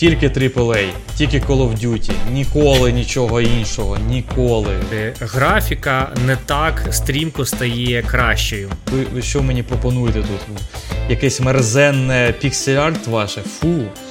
[0.00, 4.74] Тільки AAA, тільки Call of Duty, ніколи нічого іншого, ніколи.
[4.92, 8.70] Е, Графіка не так стрімко стає кращою.
[8.92, 10.62] Ви, ви що мені пропонуєте тут?
[11.08, 13.40] Якесь мерзенне піксель-арт ваше?
[13.40, 13.68] Фу.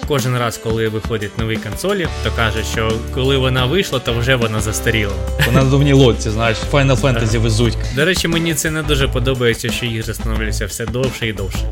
[0.08, 4.62] Кожен раз, коли виходять нові консолі, то каже, що коли вона вийшла, то вже вона
[4.62, 5.14] застаріла.
[5.46, 7.78] Вона на давній лодці, знаєш, Final Fantasy везуть.
[7.96, 11.66] До речі, мені це не дуже подобається, що ігри становляться все довше і довше.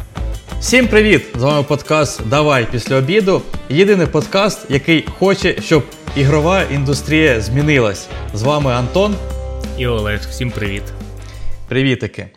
[0.59, 1.21] Всім привіт!
[1.35, 3.41] З вами подкаст Давай після обіду.
[3.69, 5.85] Єдиний подкаст, який хоче, щоб
[6.15, 8.07] ігрова індустрія змінилась.
[8.33, 9.15] З вами Антон.
[9.77, 10.83] І Олег, всім привіт.
[11.67, 12.27] Привітики.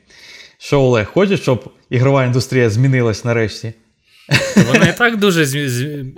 [0.58, 3.72] Що, Олег, хочеш, щоб ігрова індустрія змінилась нарешті?
[4.66, 5.44] Вона і так дуже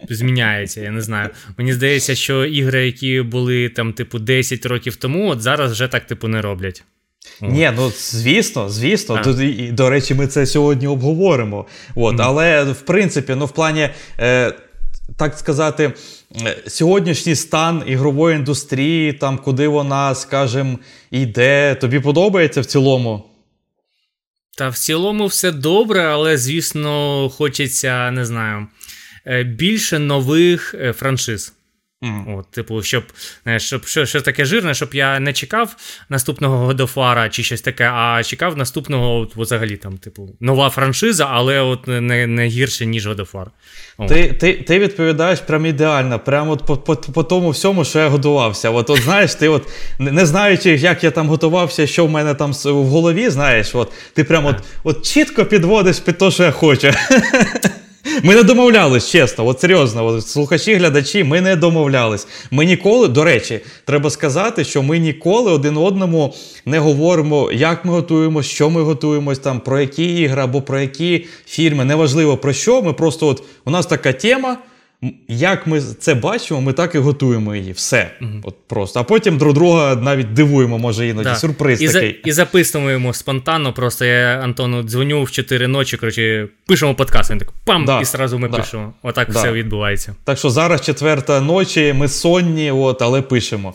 [0.09, 1.31] зміняється, я не знаю.
[1.59, 6.07] Мені здається, що ігри, які були там, типу, 10 років тому, от зараз вже так,
[6.07, 6.85] типу, не роблять.
[7.41, 9.21] Ні, ну звісно, звісно.
[9.25, 9.35] До,
[9.73, 11.67] до речі, ми це сьогодні обговоримо.
[11.95, 12.23] От, mm.
[12.23, 13.89] Але в принципі, ну в плані.
[14.19, 14.53] Е,
[15.17, 15.93] так сказати,
[16.43, 20.79] е, сьогоднішній стан ігрової індустрії, там куди вона, скажімо,
[21.11, 23.25] йде, тобі подобається в цілому?
[24.59, 28.67] Та в цілому все добре, але, звісно, хочеться, не знаю,
[29.27, 31.53] е, більше нових е, франшиз.
[32.03, 32.39] Mm.
[32.39, 33.05] От, Типу, щоб
[33.43, 35.77] знаєш, щоб що, що таке жирне, щоб я не чекав
[36.09, 41.61] наступного Годофара чи щось таке, а чекав наступного от, взагалі там, типу, нова франшиза, але
[41.61, 43.51] от не не гірше, ніж Годофар.
[44.09, 48.09] Ти ти, ти відповідаєш прям ідеально, прямо от по, по по, тому всьому, що я
[48.09, 48.71] готувався.
[48.71, 52.53] От, от знаєш, ти от не знаючи, як я там готувався, що в мене там
[52.53, 56.91] в голові, знаєш, от ти прямо от, от чітко підводиш під те, що я хочу.
[58.23, 62.27] Ми не домовлялись, чесно, от серйозно, от, слухачі, глядачі, ми не домовлялись.
[62.51, 66.35] Ми ніколи, до речі, треба сказати, що ми ніколи один одному
[66.67, 71.27] не говоримо, як ми готуємося, що ми готуємось, там, про які ігри або про які
[71.47, 71.85] фільми.
[71.85, 72.83] Неважливо про що.
[72.83, 74.57] Ми просто от у нас така тема.
[75.29, 77.73] Як ми це бачимо, ми так і готуємо її.
[77.73, 78.11] Все.
[78.21, 78.31] Угу.
[78.43, 79.01] От просто.
[79.01, 81.35] А потім друг друга навіть дивуємо, може іноді да.
[81.35, 82.21] сюрприз і такий.
[82.25, 83.73] За, і записуємо спонтанно.
[83.73, 85.97] Просто я Антону дзвоню в 4 ночі.
[85.97, 87.31] Коротше, пишемо подкаст.
[87.31, 88.01] Він так пам, да.
[88.01, 88.57] і одразу ми да.
[88.57, 88.93] пишемо.
[89.03, 90.15] Отак все відбувається.
[90.25, 93.75] Так що зараз четверта ночі, ми сонні, от, але пишемо.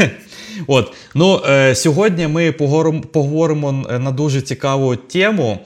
[0.66, 0.92] От.
[1.14, 5.58] Ну, е, Сьогодні ми поговоримо, поговоримо на дуже цікаву тему.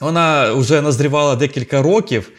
[0.00, 2.30] Вона вже назрівала декілька років.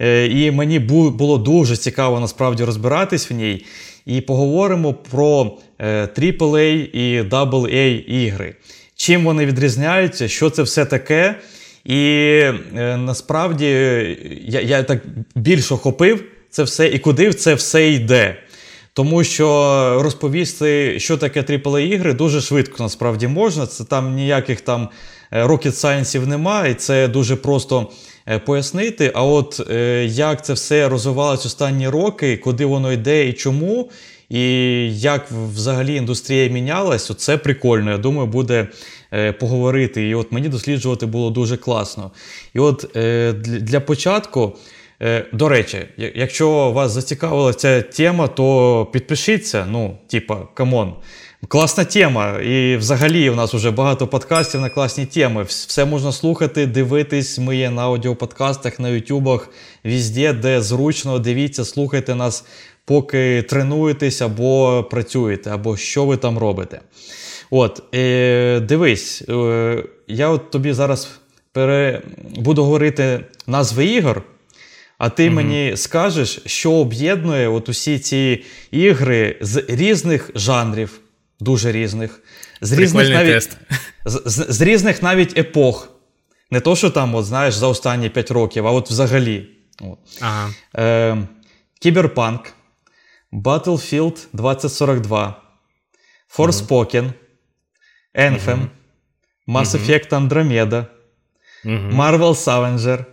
[0.00, 3.64] Е, і мені було дуже цікаво насправді розбиратись в ній.
[4.06, 8.54] І поговоримо про AAA е, і AA ігри.
[8.96, 11.34] Чим вони відрізняються, що це все таке.
[11.84, 13.66] І е, насправді
[14.46, 15.02] я я так
[15.34, 18.36] більш охопив це все і куди це все йде.
[18.92, 23.66] Тому що розповісти, що таке AAA ігри, дуже швидко насправді можна.
[23.66, 24.88] Це там ніяких там
[25.32, 27.90] rocket science немає, і це дуже просто
[28.38, 29.12] пояснити.
[29.14, 33.90] А от е, як це все розвивалось останні роки, куди воно йде і чому,
[34.28, 34.42] і
[34.98, 37.90] як взагалі індустрія мінялась, це прикольно.
[37.90, 38.68] Я думаю, буде
[39.12, 40.08] е, поговорити.
[40.08, 42.10] І от мені досліджувати було дуже класно.
[42.54, 42.90] І от
[43.42, 44.56] для початку.
[45.32, 45.78] До речі,
[46.14, 49.66] якщо вас зацікавила ця тема, то підпишіться.
[49.70, 50.94] Ну, типа, камон.
[51.46, 52.40] Класна тема.
[52.40, 55.42] І взагалі в нас вже багато подкастів на класні теми.
[55.42, 57.38] Все можна слухати, дивитись.
[57.38, 59.50] Ми є на аудіоподкастах, на ютубах,
[59.84, 61.18] вєздє, де зручно.
[61.18, 62.44] Дивіться, слухайте нас,
[62.84, 66.80] поки тренуєтесь або працюєте, або що ви там робите.
[67.50, 71.08] От, е, дивись, е, я от тобі зараз
[71.52, 72.02] пере...
[72.36, 74.22] буду говорити назви ігор.
[74.98, 81.00] А ти mm мені скажеш, що об'єднує от усі ці ігри з різних жанрів,
[81.40, 82.22] дуже різних.
[82.60, 83.56] З різних навіть, тест.
[84.04, 85.88] З, з, з різних навіть епох.
[86.50, 89.48] Не то, що там, от, знаєш, за останні 5 років, а от взагалі.
[89.80, 89.98] От.
[90.20, 90.50] Ага.
[90.76, 91.28] Е,
[91.80, 92.52] Кіберпанк,
[93.32, 95.42] Battlefield 2042,
[96.36, 97.12] Forspoken,
[98.14, 98.66] Anthem,
[99.48, 100.86] Mass Effect Andromeda,
[101.64, 103.04] Marvel Scavenger,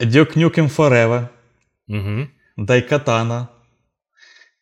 [0.00, 1.28] Duke Nukem Forever,
[2.58, 3.46] Daikatana,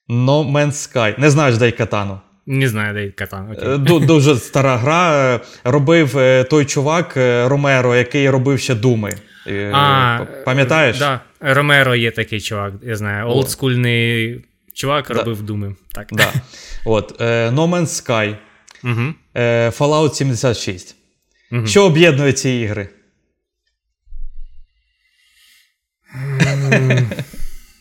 [0.09, 1.15] No Man's Sky.
[1.19, 2.21] Не знаєш Дайкатану?
[2.47, 3.55] Не знаю, Дайкатану.
[3.63, 5.35] Е, дуже стара гра.
[5.35, 7.13] Е, робив е, той чувак
[7.45, 9.13] Ромеро, який робив ще Думи.
[9.73, 10.99] А, Пам'ятаєш?
[10.99, 11.21] Да.
[11.41, 13.27] Ромеро є такий чувак, я знаю.
[13.27, 14.45] Олдскульний
[14.75, 15.75] чувак робив Думи.
[15.93, 16.09] Так.
[16.13, 16.33] Да.
[16.85, 18.37] От, No Man's Sky,
[18.85, 19.15] угу.
[19.79, 20.97] Fallout 76.
[21.53, 21.67] Угу.
[21.67, 22.89] Що об'єднує ці ігри?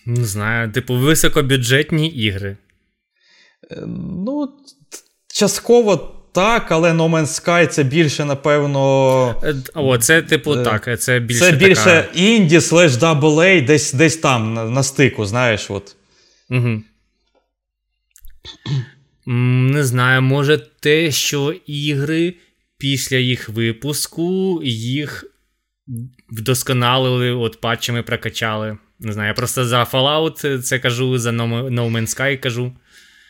[0.07, 2.57] Не знаю, типу, високобюджетні ігри.
[3.71, 3.83] Е,
[4.25, 4.53] ну,
[5.27, 9.41] частково так, але No Man's Sky це більше, напевно.
[9.43, 10.99] Е, о, це, типу, е, так.
[10.99, 12.07] Це більше Це більше така...
[12.15, 15.71] інді слеш AA, десь десь там, на, на стику, знаєш.
[15.71, 15.95] от.
[16.49, 16.81] Угу.
[19.73, 22.33] Не знаю, може те, що ігри
[22.77, 25.25] після їх випуску їх
[26.31, 28.77] вдосконалили, от патчами прокачали.
[28.99, 32.71] Не знаю, я просто за Fallout це кажу, за No Man's Sky кажу.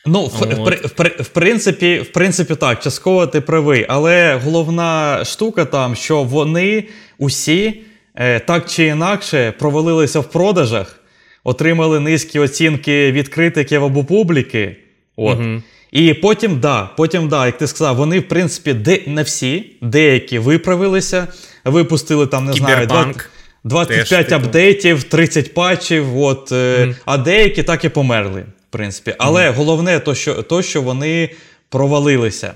[0.05, 3.85] Ну, в, в, в, в, принципі, в принципі, так, частково ти правий.
[3.89, 6.83] Але головна штука там, що вони
[7.17, 7.81] усі
[8.15, 10.99] е, так чи інакше провалилися в продажах,
[11.43, 14.77] отримали низькі оцінки від критиків або публіки.
[15.15, 15.39] От.
[15.39, 15.61] Угу.
[15.91, 20.39] І потім, да, потім, да, як ти сказав, вони, в принципі, де, не всі, деякі
[20.39, 21.27] виправилися,
[21.65, 22.87] випустили там, не Кіберпанк.
[22.87, 23.29] знаю, 20,
[23.67, 26.95] 25 Теж, апдейтів, 30 патчів, от, mm.
[27.05, 28.41] а деякі так і померли.
[28.41, 29.15] в принципі.
[29.17, 29.55] Але mm.
[29.55, 31.29] головне, то що, то, що вони
[31.69, 32.53] провалилися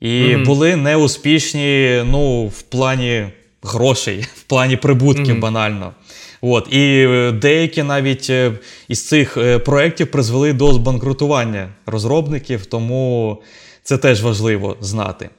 [0.00, 0.44] і mm.
[0.44, 3.26] були неуспішні ну, в плані
[3.62, 5.92] грошей, в плані прибутків банально.
[6.40, 8.52] От, І е, деякі навіть е,
[8.88, 13.38] із цих проєктів призвели до збанкрутування розробників, тому
[13.82, 15.30] це теж важливо знати.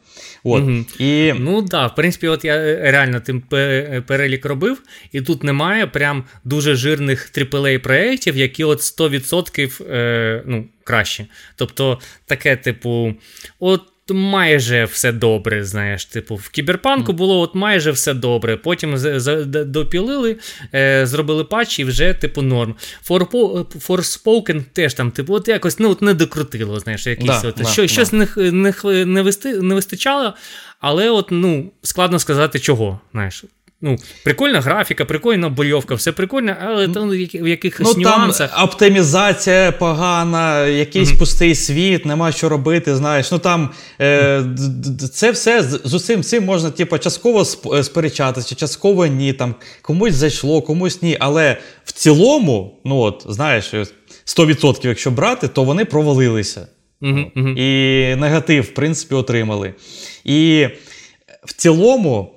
[0.43, 0.63] От.
[0.63, 0.85] Угу.
[0.99, 1.33] І...
[1.39, 3.41] Ну так, да, в принципі, от я е, реально тим
[4.07, 4.81] перелік робив,
[5.11, 11.25] і тут немає прям дуже жирних aaa проєктів, які от 100% е, ну, краще.
[11.55, 13.13] Тобто, таке, типу,
[13.59, 16.05] от майже все добре, знаєш.
[16.05, 18.57] Типу, в кіберпанку було от майже все добре.
[18.57, 18.97] Потім
[19.65, 20.37] допілили,
[20.73, 22.75] е, зробили патч і вже, типу, норм.
[23.09, 27.63] Forspoken теж там, типу, от якось ну, от не докрутило, знаєш, якісь да, от, да,
[27.63, 27.87] що, да.
[27.87, 28.73] щось не не,
[29.05, 30.33] не, висти, не вистачало,
[30.79, 32.99] але от, ну, складно сказати, чого.
[33.11, 33.45] знаєш.
[33.85, 38.51] Ну, Прикольна графіка, прикольна бойовка, все прикольно, але там в якихось ну, нюансах.
[38.51, 41.19] Там оптимізація погана, якийсь mm-hmm.
[41.19, 42.95] пустий світ, нема що робити.
[42.95, 43.31] знаєш.
[43.31, 43.69] Ну там
[44.01, 44.43] е,
[45.13, 47.43] Це все з усім цим можна типу, частково
[47.73, 49.33] е, сперечатися, частково ні.
[49.33, 51.17] Там Комусь зайшло, комусь ні.
[51.19, 53.73] Але в цілому, ну от, знаєш,
[54.25, 56.67] 100%, якщо брати, то вони провалилися.
[57.01, 57.57] Mm-hmm.
[57.57, 59.73] І негатив, в принципі, отримали.
[60.23, 60.67] І
[61.45, 62.33] в цілому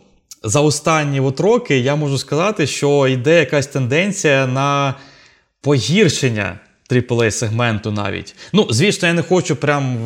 [0.47, 4.95] за останні от роки я можу сказати, що йде якась тенденція на
[5.61, 6.59] погіршення
[6.91, 8.35] aaa сегменту навіть.
[8.53, 9.99] Ну, звісно, я не хочу прям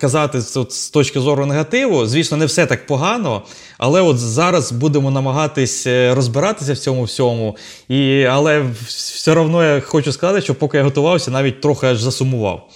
[0.00, 2.06] казати з точки зору негативу.
[2.06, 3.42] Звісно, не все так погано,
[3.78, 7.56] але от зараз будемо намагатись е, розбиратися в цьому всьому.
[7.88, 12.68] І, Але все одно я хочу сказати, що поки я готувався, навіть трохи аж засумував.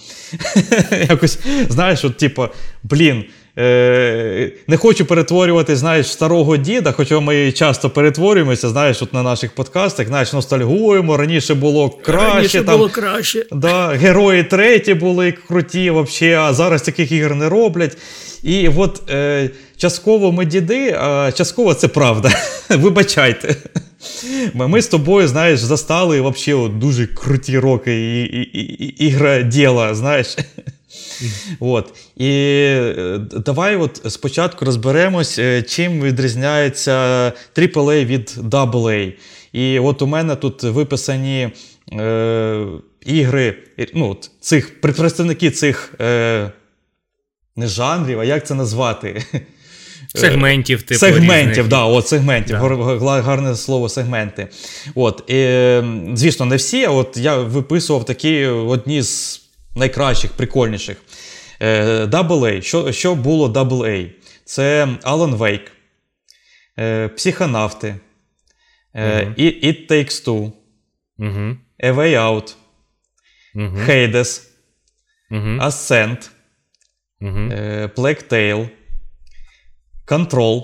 [1.09, 1.39] Якось,
[1.69, 2.47] знаєш, от, типу,
[2.83, 3.25] блін.
[3.59, 9.55] Е, не хочу перетворювати, знаєш, старого діда, хоча ми часто перетворюємося, знаєш, от на наших
[9.55, 11.17] подкастах, знаєш, ностальгуємо.
[11.17, 12.35] Раніше було краще.
[12.35, 13.45] Раніше там, було краще.
[13.51, 17.97] Да, Герої треті були круті, взагалі, а зараз таких ігр не роблять.
[18.43, 22.31] І от е, частково ми діди, а частково це правда.
[22.69, 23.55] Вибачайте.
[24.53, 30.37] Ми з тобою, знаєш, застали взагалі дуже круті роки і, і, і, ігра діла, знаєш.
[31.59, 31.93] От.
[32.17, 36.93] І е, давай от спочатку розберемось, е, чим відрізняється
[37.55, 39.13] AAA від AA.
[39.53, 41.49] І от у мене тут виписані
[41.93, 42.65] е,
[43.05, 43.55] ігри,
[43.93, 46.51] ну, цих представники цих е,
[47.55, 49.25] не жанрів, а як це назвати?
[50.15, 50.99] Сегментів, типу.
[50.99, 52.57] Сегментів, да, от, сегментів.
[52.59, 53.21] Да.
[53.21, 54.47] Гарне слово сегменти.
[54.95, 55.81] От, і,
[56.13, 56.83] Звісно, не всі.
[56.83, 59.46] а от Я виписував такі одні з
[59.77, 60.97] найкращих, прикольніших.
[61.59, 62.57] AA.
[62.57, 64.11] Е, що що було AA?
[64.45, 65.67] Це Alan Wake,
[66.79, 67.95] е, Психонавти,
[68.95, 69.39] uh-huh.
[69.39, 70.51] It Takes Two,
[71.19, 71.57] uh-huh.
[71.83, 72.55] A Way Out,
[73.55, 73.85] uh-huh.
[73.85, 74.49] Hades,
[75.31, 75.61] uh-huh.
[75.61, 76.29] Ascent,
[77.21, 77.87] uh-huh.
[77.95, 78.69] Plague Tale,
[80.07, 80.63] Control.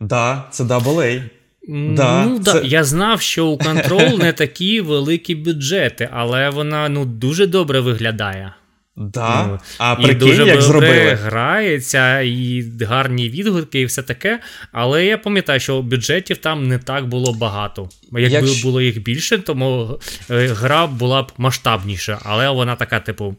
[0.00, 1.30] Да, це AA.
[1.68, 2.52] Да, ну, це...
[2.52, 2.60] да.
[2.66, 8.52] Я знав, що у Control не такі великі бюджети, але вона ну, дуже добре виглядає.
[8.96, 9.46] Да.
[9.46, 11.14] Ну, а і прикинь, дуже як зробили.
[11.14, 14.40] грається, і гарні відгуки, і все таке.
[14.72, 17.88] Але я пам'ятаю, що бюджетів там не так було багато.
[18.12, 18.68] Якби Якщо...
[18.68, 23.36] було їх більше, то е, гра була б масштабніша, але вона така, типу.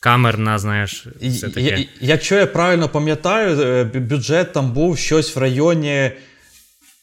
[0.00, 1.84] Камерна, знаєш, все таке.
[2.00, 6.10] Якщо я правильно пам'ятаю, е, бюджет там був щось в районі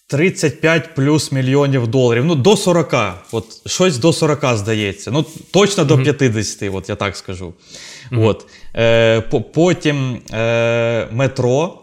[0.07, 2.25] 35 плюс мільйонів доларів.
[2.25, 2.93] Ну, до 40.
[3.31, 5.11] От щось до 40 здається.
[5.11, 7.53] Ну, точно до 50, от я так скажу.
[8.11, 8.25] Mm-hmm.
[8.25, 8.45] От.
[8.75, 9.21] Е,
[9.53, 11.81] Потім е, метро,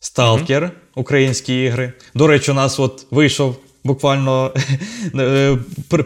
[0.00, 1.92] Сталкер, українські ігри.
[2.14, 4.54] До речі, у нас от вийшов буквально
[5.18, 5.58] е,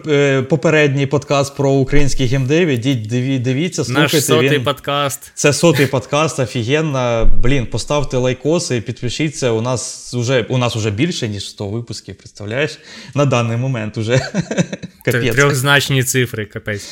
[0.09, 2.69] е, попередній подкаст про український геймдев.
[2.69, 3.07] Ідіть,
[3.43, 4.17] дивіться, слухайте.
[4.17, 4.65] Наш сотий він...
[4.65, 5.33] подкаст.
[5.35, 7.31] Це сотий подкаст, офігенно.
[7.43, 9.51] Блін, поставте лайкос і підпишіться.
[9.51, 12.79] У нас вже у нас вже більше, ніж 100 випусків, представляєш?
[13.15, 14.21] На даний момент уже.
[15.05, 16.89] Трьохзначні цифри, капець.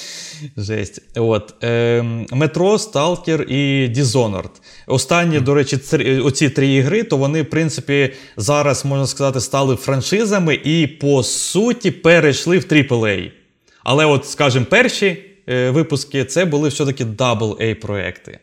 [0.57, 1.03] Жесть.
[1.17, 1.55] От.
[1.65, 4.51] Е, Метро, Сталкер і Dishonored.
[4.87, 5.43] Останні, mm.
[5.43, 5.79] до речі,
[6.25, 11.91] оці три ігри, то вони, в принципі, зараз, можна сказати, стали франшизами і, по суті,
[11.91, 13.31] перейшли в AAA.
[13.85, 18.39] Але, от, скажімо, перші е, випуски це були все-таки AA проекти.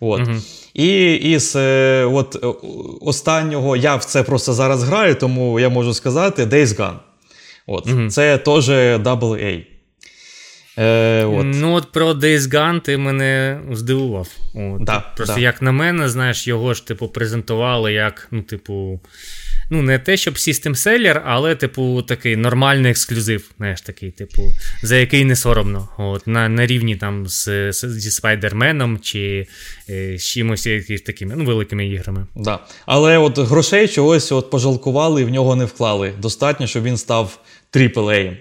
[0.00, 0.20] От.
[0.20, 0.40] Mm-hmm.
[0.74, 2.46] І із е, от, е,
[3.00, 6.96] останнього я в це просто зараз граю, тому я можу сказати Days Gone.
[7.66, 7.86] От.
[7.86, 8.10] Mm-hmm.
[8.10, 9.64] Це теж AA.
[10.78, 11.46] Е, от.
[11.46, 14.28] Ну, от про Days Gone ти мене здивував.
[14.54, 14.84] От.
[14.84, 15.40] Да, Просто да.
[15.40, 19.00] як на мене, знаєш, його ж, типу, презентували як, ну, типу.
[19.72, 24.42] Ну, не те, щоб Seller, але, типу, такий нормальний ексклюзив, знаєш, такий, типу,
[24.82, 25.88] за який не соромно.
[25.98, 29.46] От, На на рівні там з, з, зі Спайдерменом чи
[29.90, 32.26] е, з чимось якимось такими ну, великими іграми.
[32.36, 32.58] Да.
[32.86, 36.12] Але от грошей чогось от пожалкували і в нього не вклали.
[36.18, 37.38] Достатньо, щоб він став
[37.72, 38.36] AAA.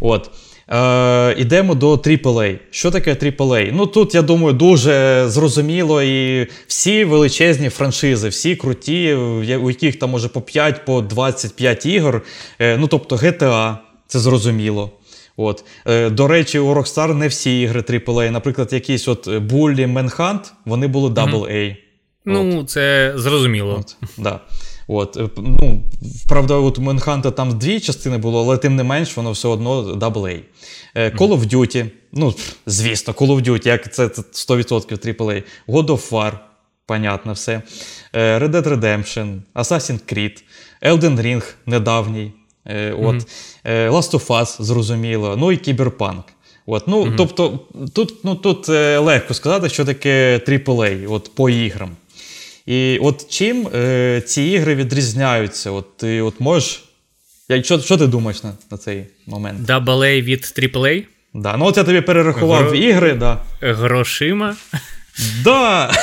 [0.00, 0.30] От.
[0.68, 2.58] Е, Ідемо до AAA.
[2.70, 3.70] Що таке AAA?
[3.72, 10.10] Ну тут, я думаю, дуже зрозуміло і всі величезні франшизи, всі круті, у яких там
[10.10, 12.22] може по 5 по 25 ігор.
[12.58, 13.76] Е, ну тобто GTA,
[14.06, 14.90] це зрозуміло.
[15.36, 15.64] От.
[15.86, 18.30] Е, До речі, у Rockstar не всі ігри AAA.
[18.30, 21.46] Наприклад, якісь от Bully, Manhunt, вони були AA.
[21.46, 21.76] Mm-hmm.
[22.24, 23.76] Ну, це зрозуміло.
[23.80, 24.40] От, да.
[24.88, 25.82] От, е, ну,
[26.28, 29.82] Правда, от у Манханта там дві частини було, але тим не менш, воно все одно
[29.82, 30.40] AA.
[30.94, 32.34] Е, Call of Duty, ну,
[32.66, 35.42] звісно, Call of Duty, як це 100% AAA.
[35.68, 36.32] God of War,
[36.86, 37.62] понятно все.
[38.12, 40.42] Е, Red Dead Redemption, Assassin's Creed,
[40.82, 42.32] Elden Ring недавній.
[42.98, 43.14] От.
[43.64, 46.22] Last of Us, зрозуміло, ну і Cyberpunk.
[46.66, 47.16] От, ну, mm-hmm.
[47.16, 47.60] Тобто
[47.92, 51.96] тут ну, тут легко сказати, що таке AAA от, по іграм.
[52.66, 55.70] І от чим е, ці ігри відрізняються?
[55.70, 56.84] От ти от можеш.
[57.62, 59.70] Що що ти думаєш на на цей момент?
[59.70, 61.04] AA від AAA?
[61.34, 61.56] Да.
[61.56, 62.74] Ну от я тобі перерахував Гро...
[62.74, 63.38] ігри, да.
[63.60, 64.56] Грошима.
[65.44, 65.92] Да!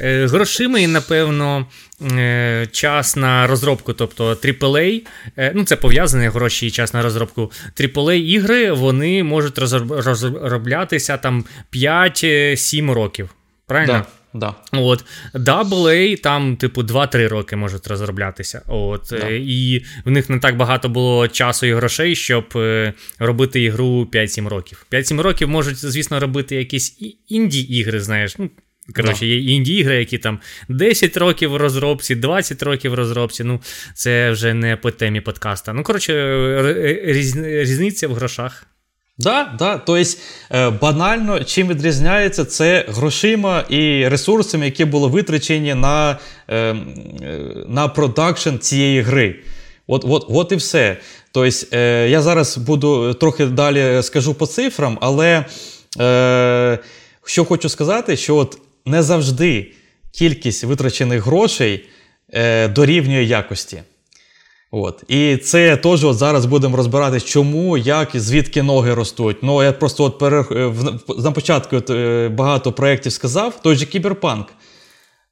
[0.00, 1.66] Е, грошима і, напевно,
[2.12, 5.00] е, час на розробку, тобто AAA,
[5.36, 7.52] е, ну це пов'язане гроші і час на розробку.
[7.76, 13.34] AAA ігри вони можуть розроблятися там 5-7 років.
[13.66, 13.92] Правильно?
[13.92, 14.06] Да.
[14.34, 14.54] Да.
[14.72, 18.62] От, AA, там, типу, 2-3 роки можуть розроблятися.
[18.66, 19.16] От, да.
[19.16, 24.08] Е, і в них не так багато було часу і грошей, щоб е, робити ігру
[24.12, 24.86] 5-7 років.
[24.92, 26.98] 5-7 років можуть, звісно, робити якісь
[27.28, 28.38] інді-ігри, знаєш.
[28.38, 28.50] ну,
[28.96, 33.44] Коротше, є інді-ігри, які там 10 років в розробці, 20 років в розробці.
[33.44, 33.60] Ну,
[33.94, 35.72] це вже не по темі подкаста.
[35.72, 36.12] Ну, коротше,
[37.62, 38.66] різниця в грошах.
[39.22, 39.78] Да, да.
[39.78, 40.10] Тобто
[40.80, 46.18] банально, чим відрізняється, це грошима і ресурсами, які були витрачені на
[46.50, 46.76] е,
[47.68, 49.36] на продакшн цієї гри.
[49.86, 50.96] От от, от і все.
[51.32, 55.44] Тобто, е, я зараз буду трохи далі скажу по цифрам, але
[56.00, 56.78] е,
[57.24, 59.72] що хочу сказати, що от не завжди
[60.12, 61.84] кількість витрачених грошей
[62.34, 63.82] е, дорівнює якості.
[64.74, 65.04] От.
[65.08, 69.42] І це теж от зараз будемо розбиратись, чому, як і звідки ноги ростуть.
[69.42, 70.44] Ну, я просто от пере...
[71.18, 74.46] на початку от, е, багато проєктів сказав, той же кіберпанк.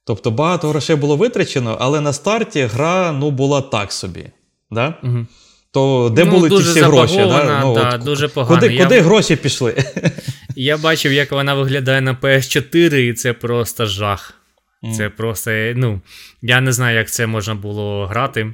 [0.05, 4.25] Тобто багато грошей було витрачено, але на старті гра ну, була так собі.
[4.71, 4.93] Да?
[5.03, 5.25] Угу.
[5.71, 7.17] То де ну, були ті всі гроші?
[7.17, 7.61] Да?
[7.63, 8.61] Ну, да, от, дуже погано.
[8.61, 9.75] Куди, куди гроші пішли?
[10.55, 14.33] Я бачив, як вона виглядає на PS4, і це просто жах.
[14.97, 16.01] Це просто, ну,
[16.41, 18.53] я не знаю, як це можна було грати.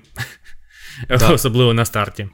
[1.09, 1.29] Да.
[1.33, 2.27] Особливо на старті.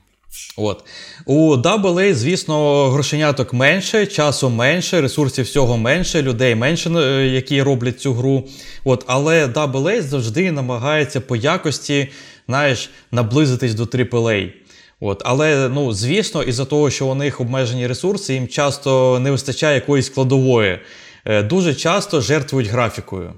[0.58, 0.84] От.
[1.26, 8.02] У AA, звісно, грошеняток менше, часу менше, ресурсів всього менше, людей менше, е, які роблять
[8.02, 8.44] цю гру.
[8.84, 9.04] От.
[9.08, 12.10] Але AA завжди намагається по якості
[12.48, 14.54] знаєш, наблизитись до AAA.
[15.00, 15.22] От.
[15.26, 20.06] Але, ну, звісно, із-за того, що у них обмежені ресурси, їм часто не вистачає якоїсь
[20.06, 20.80] складової.
[21.26, 23.34] Е, дуже часто жертвують графікою.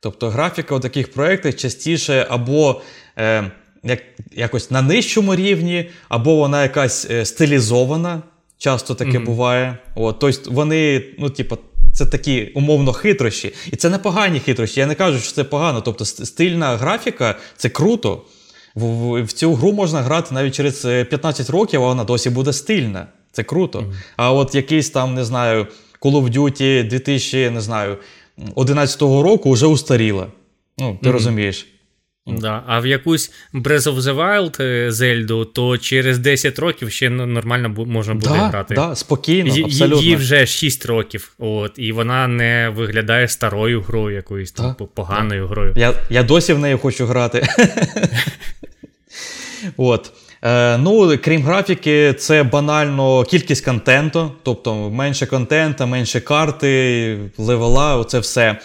[0.00, 2.80] Тобто графіка у таких проєктах частіше або.
[3.18, 3.50] Е,
[3.84, 8.22] як, якось на нижчому рівні, або вона якась е, стилізована.
[8.58, 9.24] Часто таке mm-hmm.
[9.24, 9.78] буває.
[9.94, 11.58] От, Тобто вони, ну, типу,
[11.92, 13.52] це такі умовно хитрощі.
[13.72, 14.80] І це не погані хитрощі.
[14.80, 15.80] Я не кажу, що це погано.
[15.80, 18.22] Тобто, стильна графіка це круто.
[18.74, 22.30] В, в, в цю гру можна грати навіть через 15 е, років, а вона досі
[22.30, 23.06] буде стильна.
[23.32, 23.78] Це круто.
[23.78, 23.94] Mm-hmm.
[24.16, 25.66] А от якийсь там, не знаю,
[26.00, 27.96] Call of Duty 2000, не знаю,
[28.54, 30.26] 11 року вже устаріла.
[30.78, 31.12] Ну, ти mm-hmm.
[31.12, 31.66] розумієш.
[32.26, 32.64] Да.
[32.66, 38.14] А в якусь Breath of the Wild Зельду, то через 10 років ще нормально можна
[38.14, 38.74] буде да, грати.
[38.74, 40.00] Да, спокійно, абсолютно.
[40.00, 45.42] Їй вже 6 років, от, і вона не виглядає старою грою, якоюсь там да, поганою
[45.42, 45.48] да.
[45.48, 45.72] грою.
[45.76, 47.46] Я я досі в неї хочу грати.
[49.76, 50.12] От.
[50.42, 58.18] Е, Ну, крім графіки, це банально кількість контенту, тобто менше контента, менше карти, левела, оце
[58.18, 58.56] все.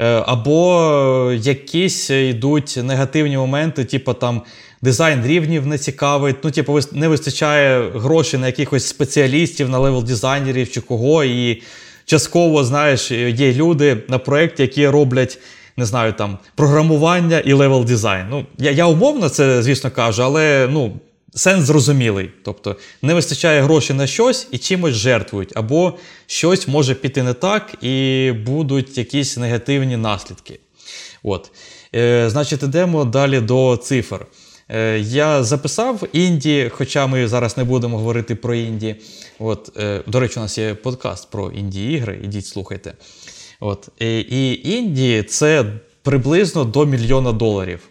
[0.00, 4.42] Е, Або якісь йдуть негативні моменти, типу там.
[4.82, 10.70] Дизайн рівнів не цікавить, ну, типу, не вистачає грошей на якихось спеціалістів, на левел дизайнерів
[10.70, 11.24] чи кого.
[11.24, 11.62] І
[12.04, 15.38] частково, знаєш, є люди на проєкті, які роблять
[15.76, 18.26] не знаю, там програмування і левел дизайн.
[18.30, 20.92] Ну, я я умовно це, звісно, кажу, але ну,
[21.34, 22.30] сенс зрозумілий.
[22.44, 27.84] Тобто не вистачає грошей на щось і чимось жертвують, або щось може піти не так,
[27.84, 30.60] і будуть якісь негативні наслідки.
[31.22, 31.50] От.
[31.94, 34.26] Е, Значить, йдемо далі до цифр.
[34.68, 38.96] Е, Я записав інді, хоча ми зараз не будемо говорити про інді.
[39.38, 42.94] От, е, До речі, у нас є подкаст про інді ігри, ідіть слухайте.
[43.60, 43.88] От.
[43.98, 45.64] І, і Індії це
[46.02, 47.89] приблизно до мільйона доларів.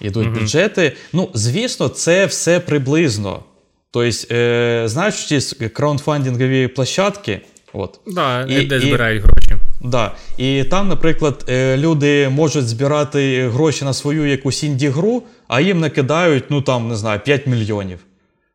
[0.00, 0.92] Ідуть mm бюджети.
[1.12, 3.42] Ну, звісно, це все приблизно.
[3.90, 7.40] Тобто, е, знаєш, ці краундфандингові площадки.
[7.72, 8.00] От.
[8.06, 9.56] Да, і, де збирають гроші.
[9.84, 10.12] Да.
[10.38, 16.44] І там, наприклад, е, люди можуть збирати гроші на свою якусь інді-гру, а їм накидають,
[16.50, 17.98] ну там, не знаю, 5 мільйонів.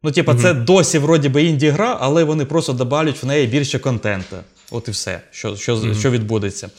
[0.04, 3.80] Ну, типа, mm це досі вроді би інді-гра, але вони просто додають в неї більше
[3.80, 4.36] контенту.
[4.72, 6.00] От і все, що що, mm-hmm.
[6.00, 6.70] що відбудеться.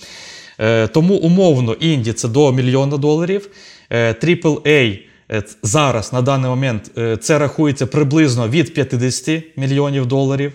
[0.58, 3.48] Е, Тому умовно інді це до мільйона доларів.
[3.90, 4.98] Е, AAA
[5.32, 10.52] е, зараз на даний момент е, це рахується приблизно від 50 мільйонів доларів.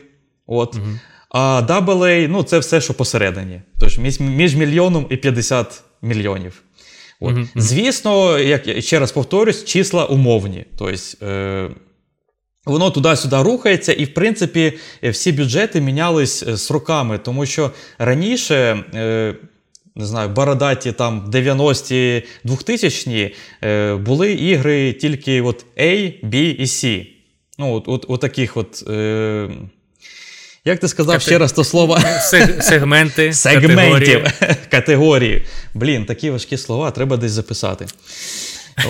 [0.47, 0.75] От.
[0.75, 0.99] Mm-hmm.
[1.29, 3.61] А AA, ну це все, що посередині.
[3.79, 6.61] Тож між, між мільйоном і 50 мільйонів.
[7.19, 7.35] От.
[7.35, 7.47] Mm-hmm.
[7.55, 10.65] Звісно, як ще раз повторюсь, числа умовні.
[10.77, 11.69] Тобто, е,
[12.65, 14.73] Воно туди-сюди рухається, і, в принципі,
[15.03, 18.83] всі бюджети мінялись е, з роками, тому що раніше.
[18.95, 19.35] Е,
[19.95, 27.07] не знаю, Бородаті там 90-ті 2000-ні е, були ігри тільки от A, B і C.
[27.57, 28.83] Ну, от, от, от таких от.
[28.89, 29.49] Е,
[30.65, 31.25] як ти сказав Кати...
[31.25, 31.99] ще раз то слово?
[32.59, 33.33] Сегменти.
[33.33, 34.23] Сегментів.
[34.23, 34.57] Категорії.
[34.71, 35.45] Категорії.
[35.73, 37.85] Блін, такі важкі слова треба десь записати.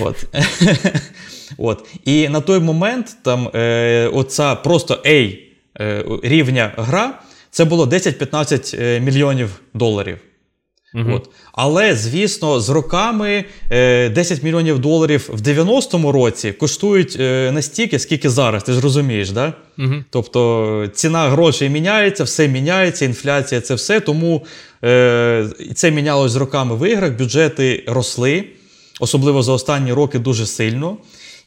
[0.02, 0.26] От.
[1.58, 1.86] От.
[2.06, 5.38] І на той момент там е, оця просто A
[5.80, 7.20] е, рівня гра
[7.52, 10.18] це було 10-15 е, мільйонів доларів.
[10.96, 11.12] Угу.
[11.14, 11.30] От.
[11.52, 18.30] Але, звісно, з роками 10 е, мільйонів доларів в 90-му році коштують е, настільки, скільки
[18.30, 19.54] зараз, ти ж розумієш, да?
[19.80, 19.94] Угу.
[20.10, 24.00] Тобто ціна грошей міняється, все міняється, інфляція це все.
[24.00, 24.46] Тому
[24.84, 28.44] е, це мінялось з роками в іграх, бюджети росли,
[29.00, 30.98] особливо за останні роки дуже сильно.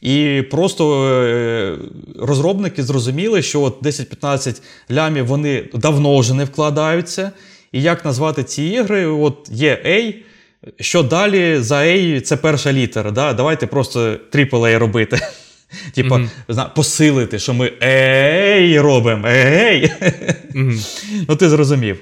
[0.01, 1.77] І просто
[2.19, 7.31] розробники зрозуміли, що от 10-15 лямів вони давно вже не вкладаються.
[7.75, 9.05] І як назвати ці ігри?
[9.05, 10.13] От є A,
[10.79, 13.11] що далі за A це перша літера.
[13.11, 13.33] Да?
[13.33, 15.19] Давайте просто AAA робити.
[15.93, 16.15] Типа,
[16.47, 16.73] mm-hmm.
[16.75, 19.27] посилити, що ми ей робимо.
[19.27, 19.91] Ей!
[20.55, 21.25] Mm-hmm.
[21.29, 22.01] Ну, ти зрозумів.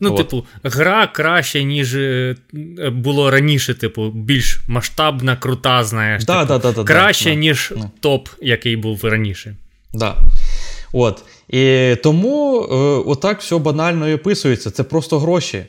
[0.00, 0.16] Ну, От.
[0.16, 2.36] типу, гра краще, ніж е,
[2.92, 6.24] було раніше, типу, більш масштабна, крута, знаєш.
[6.24, 9.56] Да, типу, да, да, краще, да, ніж топ, який був раніше.
[9.94, 10.16] Да.
[10.92, 11.24] От.
[11.48, 12.74] І тому е,
[13.10, 14.70] отак все банально і описується.
[14.70, 15.64] Це просто гроші.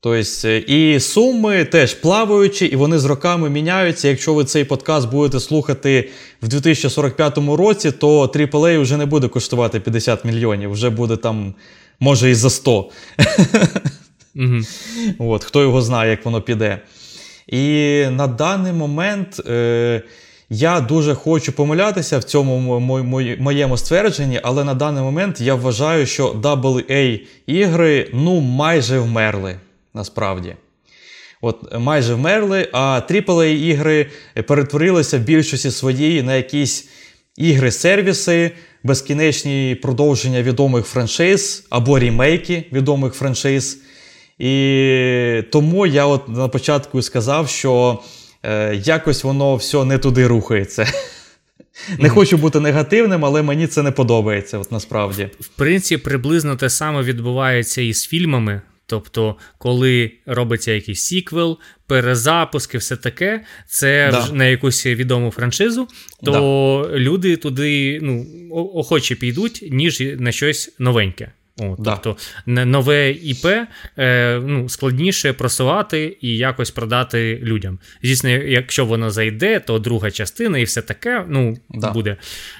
[0.00, 4.08] Тобто, і суми теж плаваючі, і вони з роками міняються.
[4.08, 6.10] Якщо ви цей подкаст будете слухати
[6.42, 11.54] в 2045 році, то AAA вже не буде коштувати 50 мільйонів, вже буде там
[12.00, 12.90] може і за 100.
[15.18, 16.80] От, Хто його знає, як воно піде.
[17.46, 20.02] І на даний момент е,
[20.50, 22.80] я дуже хочу помилятися в цьому
[23.38, 29.56] моєму ствердженні, але на даний момент я вважаю, що AA ігри ну майже вмерли
[29.94, 30.54] насправді.
[31.40, 34.06] От Майже вмерли, а AAA ігри
[34.46, 36.88] перетворилися в більшості своєї на якісь
[37.36, 38.50] ігри-сервіси,
[38.82, 43.78] безкінечні продовження відомих франшиз або рімейки відомих франшиз.
[44.38, 47.98] І тому я от на початку сказав, що
[48.46, 50.86] е, якось воно все не туди рухається.
[51.98, 54.58] Не хочу бути негативним, але мені це не подобається.
[54.58, 55.28] от насправді.
[55.40, 58.60] В принципі, приблизно те саме відбувається і з фільмами.
[58.86, 64.32] Тобто, коли робиться якийсь сіквел, перезапуски, все таке, це да.
[64.32, 65.88] на якусь відому франшизу,
[66.24, 66.98] то да.
[66.98, 71.32] люди туди ну, охоче підуть, ніж на щось новеньке.
[71.58, 71.96] О, да.
[71.96, 73.46] Тобто нове ІП
[73.98, 77.78] е, ну, складніше просувати і якось продати людям.
[78.02, 81.90] Звісно, якщо воно зайде, то друга частина і все таке ну, да.
[81.90, 82.16] буде.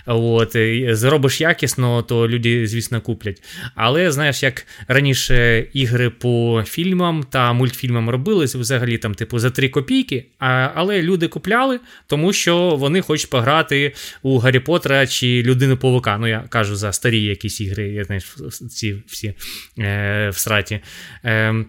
[0.07, 0.57] От,
[0.91, 3.43] Зробиш якісно, то люди, звісно, куплять.
[3.75, 9.69] Але знаєш, як раніше ігри по фільмам та мультфільмам робились взагалі там, типу, за 3
[9.69, 15.77] копійки, а, але люди купляли, тому що вони хочуть пограти у Гаррі Поттера чи Людину
[15.77, 16.19] Павука.
[16.19, 18.37] Ну, я кажу за старі якісь ігри, я знаєш,
[18.71, 19.35] ці всі
[19.79, 20.81] е, в сраті.
[21.25, 21.65] Е,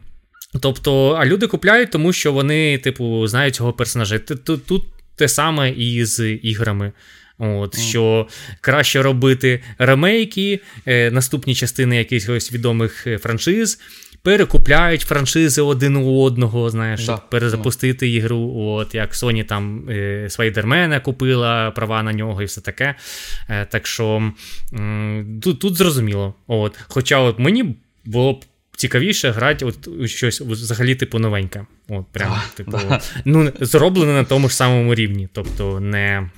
[0.62, 4.20] Тобто, а люди купляють, тому що вони, типу, знають цього персонажа.
[4.20, 4.84] Тут, тут
[5.16, 6.92] те саме і з іграми.
[7.38, 7.80] От, mm.
[7.80, 8.28] Що
[8.62, 13.80] краще робити ремейки, е, наступні частини якихось відомих е, франшиз,
[14.22, 17.04] перекупляють франшизи один у одного, знаєш, да.
[17.06, 18.10] щоб перезапустити mm.
[18.10, 18.54] ігру.
[18.56, 22.96] От, Як Sony там е, Свайдермена купила права на нього і все таке.
[23.50, 24.32] Е, так що
[25.42, 26.34] тут тут зрозуміло.
[26.48, 27.76] От, Хоча от мені
[28.06, 28.46] було б.
[28.78, 31.66] Цікавіше грати от щось взагалі типу новеньке.
[31.90, 32.80] От, прям, типу,
[33.26, 35.30] ну, зроблене на тому ж самому рівні.
[35.34, 36.30] Тобто, не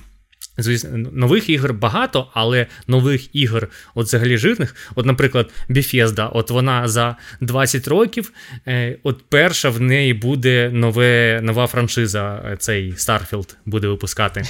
[0.62, 6.88] Звісно, нових ігор багато, але нових ігор, от взагалі жирних, от, наприклад, Bethesda, от вона
[6.88, 8.32] за 20 років,
[8.66, 14.42] е, от перша в неї буде нове, нова франшиза, е, цей Starfield буде випускати.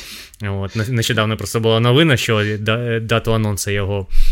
[0.42, 2.44] От, Нещодавно просто була новина, що
[3.03, 4.30] дату анонсу його е,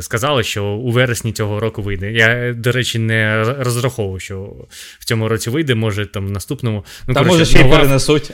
[0.00, 2.12] сказали, що у вересні цього року вийде.
[2.12, 4.54] Я, до речі, не розраховував, що
[4.98, 6.84] в цьому році вийде, може там в наступному.
[7.08, 8.30] Ну, Та коротше, може ще й перенесуть.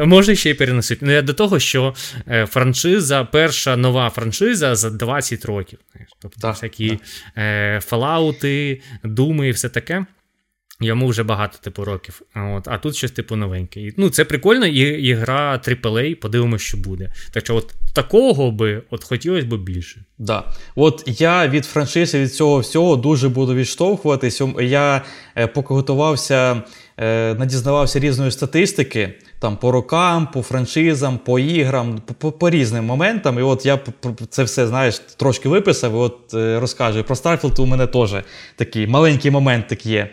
[0.04, 0.98] Може ще й перенесуть.
[1.02, 1.94] Ну, я до того, що
[2.28, 5.78] е, франшиза, перша нова франшиза за 20 років.
[6.22, 6.98] Тобто так, всякі так.
[7.36, 10.06] Е, фалаути, думи і все таке.
[10.80, 12.22] Йому вже багато типу років.
[12.34, 13.92] От, А тут щось типу новеньке.
[13.96, 17.12] Ну, Це прикольно, і, і гра AAA, подивимося, що буде.
[17.32, 20.04] Так що от такого би от хотілося б більше.
[20.18, 20.44] Да.
[20.74, 24.42] От я від франшизи, від цього всього дуже буду відштовхуватись.
[24.60, 25.02] Я
[25.36, 26.62] е, поки готувався,
[26.96, 33.38] е, надізнавався різної статистики там по рокам, по франшизам, по іграм, по, по різним моментам.
[33.38, 33.78] І от я
[34.30, 37.04] це все знаєш, трошки виписав і от е, розкажу.
[37.04, 38.14] Про Starfield у мене теж
[38.56, 40.10] такий маленький моментик є.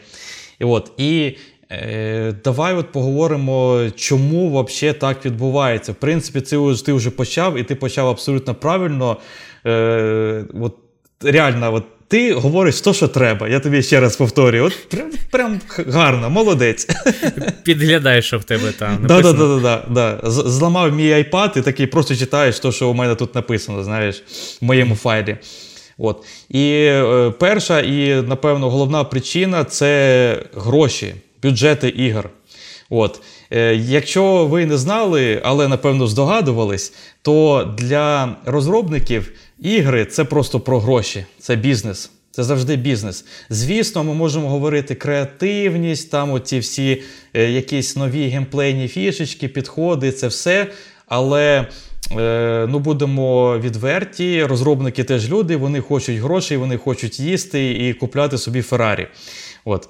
[0.64, 1.36] І от, і
[1.72, 5.92] е, давай от поговоримо, чому взагалі так відбувається.
[5.92, 9.18] В принципі, це ти вже почав, і ти почав абсолютно правильно.
[9.66, 10.76] Е, от,
[11.22, 13.48] Реально, от ти говориш то, що треба.
[13.48, 14.64] Я тобі ще раз повторюю.
[14.66, 16.88] От Прям прям гарно, молодець.
[17.64, 18.98] Підглядаєш, що в тебе там.
[19.02, 19.60] написано.
[19.60, 23.36] Да, да, да, Зламав мій iPad і такий просто читаєш то, що у мене тут
[23.36, 24.24] написано, знаєш,
[24.62, 25.38] в моєму файлі.
[25.98, 26.24] От.
[26.50, 32.30] І е, перша і, напевно, головна причина це гроші, бюджети ігор.
[32.90, 33.22] От.
[33.52, 40.80] Е, Якщо ви не знали, але напевно здогадувались, то для розробників ігри це просто про
[40.80, 42.12] гроші, це бізнес.
[42.32, 43.26] Це завжди бізнес.
[43.50, 47.02] Звісно, ми можемо говорити креативність, там оці всі
[47.34, 50.68] е, якісь нові геймплейні фішечки, підходи, це все.
[51.08, 51.68] Але
[52.68, 58.62] ну, будемо відверті, розробники теж люди, вони хочуть грошей, вони хочуть їсти і купляти собі
[58.62, 59.08] Феррарі.
[59.66, 59.90] От.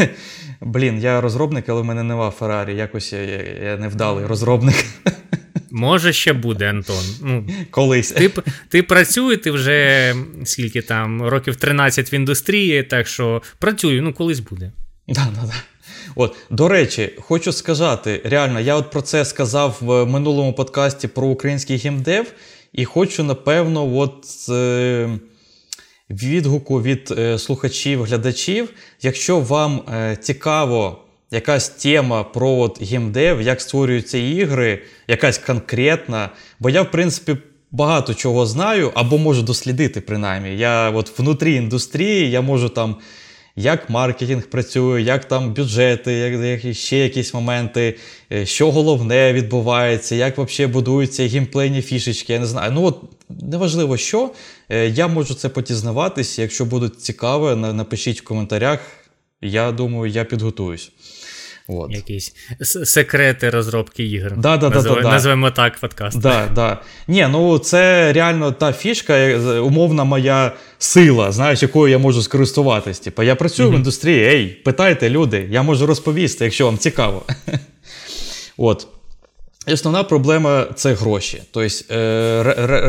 [0.60, 2.76] Блін, я розробник, але в мене нема Феррарі.
[2.76, 4.84] Якось я, я, я невдалий розробник.
[5.70, 7.04] Може, ще буде, Антон.
[7.22, 8.12] Ну, Колись.
[8.12, 8.30] Ти
[8.68, 10.14] ти працює, ти вже
[10.44, 14.72] скільки там, років 13 в індустрії, так що працюю, ну колись буде.
[15.08, 15.54] Да, да, да.
[16.18, 21.26] От, До речі, хочу сказати, реально, я от про це сказав в минулому подкасті про
[21.26, 22.32] український геймдев,
[22.72, 24.26] і хочу, напевно, от.
[24.48, 25.18] Е-
[26.10, 28.68] відгуку від е, слухачів, глядачів.
[29.02, 30.98] Якщо вам е, цікаво
[31.30, 37.36] якась тема про от геймдев, як створюються ігри, якась конкретна, бо я, в принципі,
[37.70, 40.56] багато чого знаю або можу дослідити, принаймні.
[40.56, 42.96] Я от внутрі індустрії я можу там.
[43.56, 47.96] Як маркетинг працює, як там бюджети, як, як ще якісь моменти,
[48.32, 52.72] е, що головне відбувається, як взагалі будуються геймплейні фішечки, я не знаю.
[52.72, 54.30] Ну от неважливо що.
[54.68, 56.38] Е, я можу це потізнаватись.
[56.38, 58.80] Якщо буде цікаве, напишіть в коментарях.
[59.40, 60.92] Я думаю, я підготуюсь.
[61.68, 61.90] От.
[61.90, 64.36] Якісь секрети розробки ігр.
[64.36, 64.94] Да, да, Назив...
[64.94, 66.18] да, да, Назвемо так подкаст.
[66.18, 66.80] Да, да.
[67.08, 72.98] Ні, ну це реально та фішка, е, умовна моя сила, знаєш, якою я можу скористуватись.
[72.98, 73.72] Типу, я працюю mm-hmm.
[73.72, 77.22] в індустрії, ей, питайте люди, я можу розповісти, якщо вам цікаво.
[78.56, 78.86] От.
[79.66, 81.42] І основна проблема це гроші.
[81.50, 82.42] Тобто е,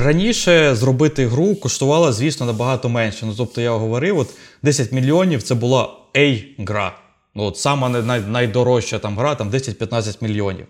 [0.06, 3.26] раніше зробити гру коштувало, звісно, набагато менше.
[3.26, 4.30] Ну, Тобто я говорив, от
[4.63, 6.94] 10 мільйонів це була A-гра.
[7.38, 10.65] Ну, от Сама най, найдорожча там гра, там 10-15 мільйонів.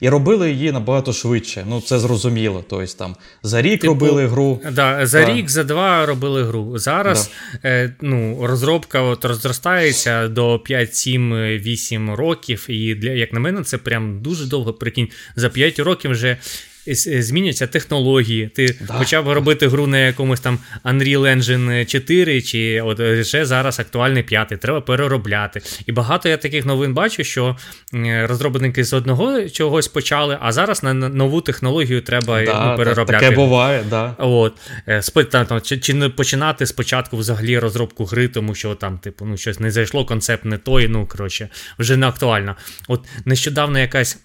[0.00, 1.64] І робили її набагато швидше.
[1.68, 2.64] Ну, це зрозуміло.
[2.68, 4.60] Тобто там за рік типу, робили гру.
[4.72, 5.34] Да, За да.
[5.34, 6.78] рік, за два робили гру.
[6.78, 7.30] Зараз
[7.62, 7.68] да.
[7.68, 12.66] е, ну, розробка от розростається до 5, 7, 8 років.
[12.68, 15.08] І для, як на мене, це прям дуже довго прикинь.
[15.36, 16.36] За 5 років вже
[16.86, 18.48] зміняться технології.
[18.48, 18.98] Ти да.
[18.98, 24.48] почав робити гру на якомусь там Unreal Engine 4, чи от вже зараз актуальний 5,
[24.48, 25.60] треба переробляти.
[25.86, 27.56] І багато я таких новин бачу, що
[28.22, 33.24] розробники з одного чогось почали, а зараз на нову технологію треба да, ну, переробляти.
[33.24, 34.14] Таке буває, да.
[34.18, 34.54] От.
[34.88, 39.24] Е, там, там, Чи, чи не починати спочатку взагалі розробку гри, тому що там, типу,
[39.24, 42.56] ну, щось не зайшло, концепт не той, ну коротше, вже не актуально.
[42.88, 44.18] От нещодавно якась.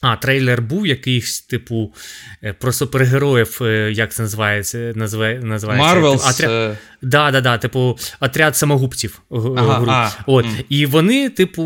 [0.00, 1.92] А, трейлер був якийсь, типу,
[2.44, 4.92] е, про супергероїв, е, як це називається?
[4.96, 6.30] називається Marvels.
[6.30, 6.50] Отряд...
[6.50, 6.78] Е.
[7.02, 9.22] Да, да, да, типу, отряд самогубців.
[9.30, 9.90] Ага, гру.
[9.90, 10.44] А, От.
[10.44, 10.56] М.
[10.68, 11.62] І вони, типу,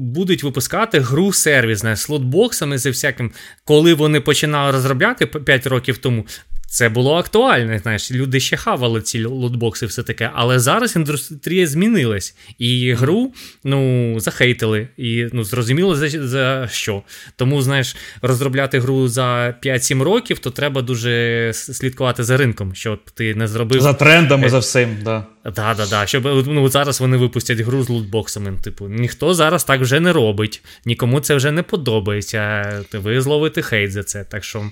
[0.00, 3.32] будуть випускати гру сервіс з лотбоксами, зі всяким.
[3.64, 6.26] Коли вони починали розробляти 5 років тому,
[6.66, 10.30] це було актуально, знаєш, люди ще хавали ці лутбокси, все таке.
[10.34, 13.32] Але зараз індустрія змінилась, і гру
[13.64, 14.88] ну, захейтили.
[14.96, 17.02] І ну, зрозуміло за, за що.
[17.36, 23.34] Тому, знаєш, розробляти гру за 5-7 років, то треба дуже слідкувати за ринком, щоб ти
[23.34, 23.80] не зробив.
[23.80, 24.50] За трендами, е...
[24.50, 25.26] за всим, да.
[25.44, 26.06] Да, да, да.
[26.06, 28.52] Щоб ну, зараз вони випустять гру з лутбоксами.
[28.64, 32.72] Типу, ніхто зараз так вже не робить, нікому це вже не подобається.
[32.92, 34.24] Ви зловите хейт за це.
[34.24, 34.70] Так що.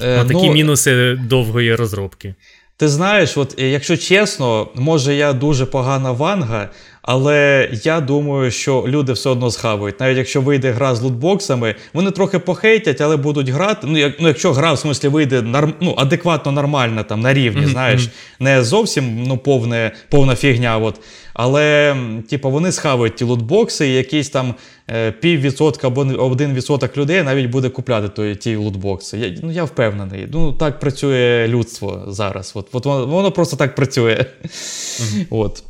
[0.00, 2.34] Е, такі ну, мінуси довгої розробки.
[2.76, 6.70] Ти знаєш, от е, якщо чесно, може я дуже погана ванга,
[7.02, 10.00] але я думаю, що люди все одно схавають.
[10.00, 13.86] Навіть якщо вийде гра з лутбоксами, вони трохи похейтять, але будуть грати.
[13.86, 17.62] Ну, як, ну якщо гра в смислі вийде норм, ну, адекватно нормальна, там на рівні,
[17.62, 17.70] mm-hmm.
[17.70, 18.08] знаєш,
[18.40, 20.78] не зовсім ну, повне, повна фігня.
[20.78, 21.00] От.
[21.34, 21.96] Але,
[22.30, 24.54] типу, вони схавають ті лутбокси, і якийсь там
[24.90, 29.18] е, піввідсотка або один відсоток людей навіть буде купляти той, ті лутбокси.
[29.18, 30.28] Я ну, я впевнений.
[30.32, 32.52] Ну, Так працює людство зараз.
[32.54, 34.24] От, от Воно воно просто так працює.
[34.44, 35.26] Mm-hmm.
[35.30, 35.62] От.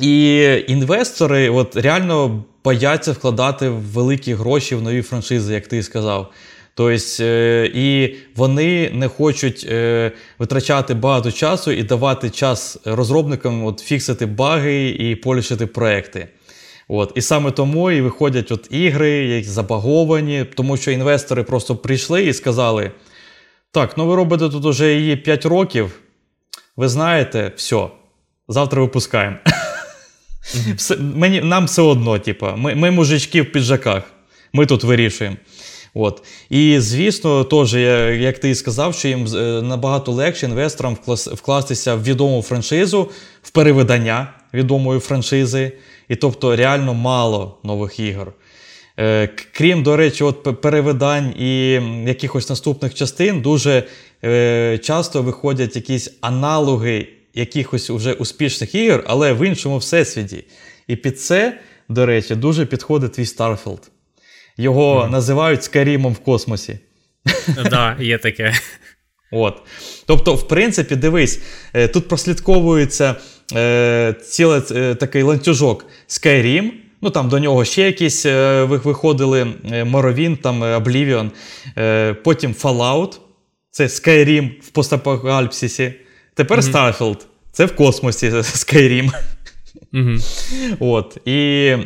[0.00, 6.32] І інвестори от реально бояться вкладати великі гроші в нові франшизи, як ти сказав.
[6.74, 13.80] Тобто, е, і вони не хочуть е, витрачати багато часу і давати час розробникам от,
[13.80, 16.28] фіксити баги і полішити проекти.
[16.88, 17.12] От.
[17.14, 22.32] І саме тому і виходять от ігри, які забаговані, тому що інвестори просто прийшли і
[22.32, 22.90] сказали:
[23.72, 26.00] так, ну ви робите тут уже її 5 років.
[26.76, 27.86] Ви знаєте, все,
[28.48, 29.36] завтра випускаємо.
[30.76, 34.02] Все, мені, Нам все одно, типу, ми ми мужички в піджаках,
[34.52, 35.36] ми тут вирішуємо.
[35.94, 36.22] От.
[36.50, 37.74] І звісно, теж,
[38.20, 43.10] як ти і сказав, що їм е, набагато легше інвесторам вкластися в відому франшизу,
[43.42, 45.72] в перевидання відомої франшизи,
[46.08, 48.32] і тобто реально мало нових ігор.
[48.98, 53.82] Е, крім, до речі, от перевидань і якихось наступних частин, дуже
[54.24, 60.44] е, часто виходять якісь аналоги якихось уже успішних ігор, але в іншому всесвіті.
[60.86, 63.88] І під це, до речі, дуже підходить твій Starfield.
[64.56, 65.10] Його mm.
[65.10, 66.78] називають Скарімом в космосі.
[67.70, 68.54] Так, є таке.
[69.32, 69.62] От.
[70.06, 71.40] Тобто, в принципі, дивись,
[71.74, 73.16] е, тут прослідковується
[73.54, 76.70] е, цілий е, такий ланцюжок Skyrim,
[77.02, 81.30] Ну там до нього ще якісь е, виходили Morrowind, там Oblivion,
[81.78, 83.18] е, потім Fallout,
[83.70, 85.94] це Skyrim в постапокаліпсисі.
[86.40, 86.72] Тепер mm-hmm.
[86.72, 87.18] Starfield.
[87.52, 89.12] Це в космосі Skyrim.
[89.92, 90.76] Mm-hmm.
[90.80, 91.18] От.
[91.24, 91.76] І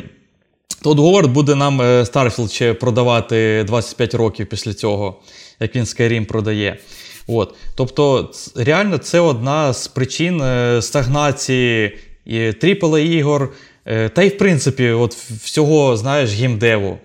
[0.81, 5.21] Тодд Говард буде нам е, Starfield ще продавати 25 років після цього,
[5.59, 6.77] як він Skyrim продає.
[7.27, 7.55] От.
[7.75, 13.53] Тобто, реально, це одна з причин е, стагнації AAA ігор,
[13.85, 16.97] е, та й, в принципі, от всього, знаєш, гімдеву.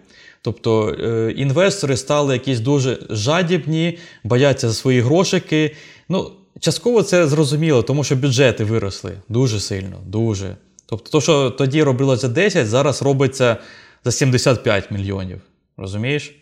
[0.42, 0.90] Тобто
[1.36, 5.76] інвестори стали якісь дуже жадібні, бояться за свої грошики.
[6.08, 10.56] Ну, Частково це зрозуміло, тому що бюджети виросли дуже сильно, дуже.
[10.86, 13.56] Тобто, то, що тоді робилося 10, зараз робиться
[14.04, 15.40] за 75 мільйонів.
[15.76, 16.34] Розумієш?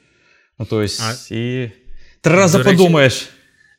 [0.58, 1.70] Ну, тобто, і
[2.20, 3.28] три рази подумаєш.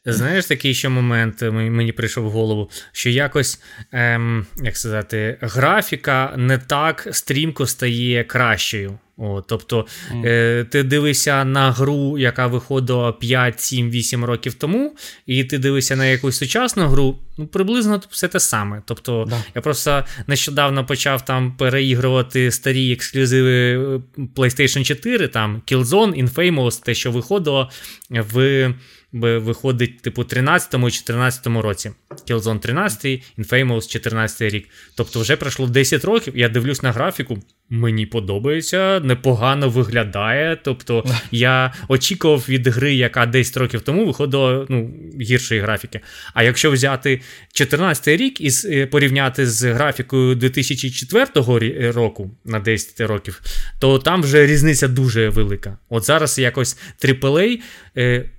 [0.06, 6.58] Знаєш, такий ще момент мені прийшов в голову, що якось, ем, як сказати, графіка не
[6.58, 9.00] так стрімко стає кращою.
[9.22, 9.86] О, Тобто
[10.26, 15.96] е, ти дивишся на гру, яка виходила 5, 7, 8 років тому, і ти дивишся
[15.96, 18.82] на якусь сучасну гру, ну приблизно все те саме.
[18.86, 19.44] Тобто да.
[19.56, 24.02] я просто нещодавно почав там переігрувати старі ексклюзиви е,
[24.36, 27.70] PlayStation 4, там Killzone, Infamous, те, що виходило
[28.10, 28.74] в
[29.14, 31.92] виходить, типу, 13-му і 14 році.
[32.30, 34.70] Killzone 13, Infamous 14 рік.
[34.96, 36.38] Тобто, вже пройшло 10 років.
[36.38, 37.38] Я дивлюсь на графіку.
[37.72, 40.58] Мені подобається, непогано виглядає.
[40.64, 46.00] Тобто, я очікував від гри, яка 10 років тому виходила ну, гіршої графіки.
[46.34, 47.22] А якщо взяти
[47.54, 53.42] 14 рік і е, порівняти з графікою 2004 року на 10 років,
[53.80, 55.78] то там вже різниця дуже велика.
[55.90, 57.60] От зараз якось AAA
[57.96, 58.30] е, е,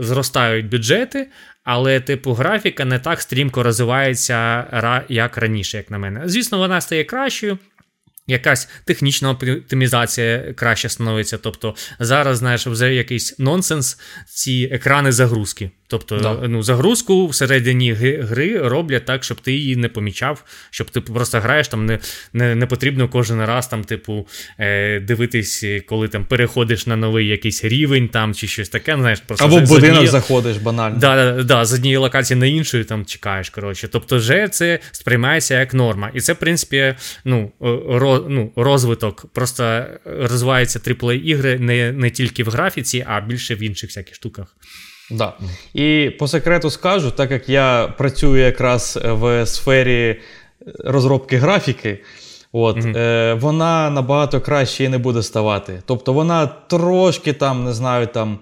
[0.00, 1.28] зростають бюджети,
[1.64, 6.22] але, типу, графіка не так стрімко розвивається, як раніше, як на мене.
[6.24, 7.58] Звісно, вона стає кращою.
[8.28, 11.38] Якась технічна оптимізація краще становиться.
[11.38, 15.70] Тобто зараз, знаєш, вже якийсь нонсенс, ці екрани загрузки.
[15.88, 16.48] Тобто, да.
[16.48, 21.68] ну, загрузку всередині гри роблять так, щоб ти її не помічав, щоб ти просто граєш
[21.68, 21.98] там, не
[22.32, 24.26] не, не потрібно кожен раз там, типу,
[24.58, 28.96] е, дивитись, коли там переходиш на новий якийсь рівень там чи щось таке.
[28.96, 30.06] знаєш, просто Або в будинок однієї...
[30.06, 30.98] заходиш банально.
[30.98, 33.50] Да, да, да, З однієї локації на іншу там чекаєш.
[33.50, 33.88] коротше.
[33.88, 36.10] Тобто, вже це сприймається як норма.
[36.14, 36.94] І це, в принципі,
[37.24, 37.52] ну,
[37.88, 39.26] роз, ну, розвиток.
[39.32, 44.56] Просто розвиваються AAA ігри не, не тільки в графіці, а більше в інших всяких штуках.
[45.10, 45.32] Да.
[45.74, 50.20] І по секрету скажу, так як я працюю якраз в сфері
[50.84, 51.98] розробки графіки,
[52.52, 55.82] от, mm е, вона набагато краще і не буде ставати.
[55.86, 58.38] Тобто вона трошки там, не знаю, там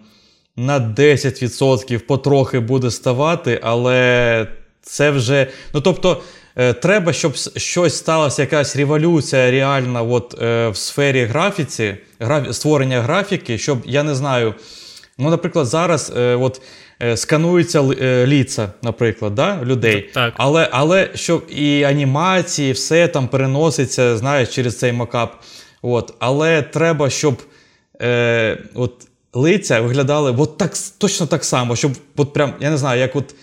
[0.56, 4.46] на 10% потрохи буде ставати, але
[4.82, 5.46] це вже.
[5.74, 6.22] Ну тобто,
[6.56, 13.02] е, треба, щоб щось сталося, якась революція реальна от, е, в сфері графіці, граф, створення
[13.02, 14.54] графіки, щоб я не знаю.
[15.18, 16.62] Ну, наприклад, зараз е, от,
[17.02, 20.10] е, скануються е, ліца, наприклад, да, людей.
[20.14, 20.34] Так.
[20.36, 25.42] Але але щоб і анімації, все там переноситься, знаєш, через цей макап.
[25.82, 26.14] От.
[26.18, 27.42] Але треба, щоб
[28.02, 28.92] е, от,
[29.34, 33.34] лиця виглядали от так, точно так само, щоб от прям, я не знаю, як от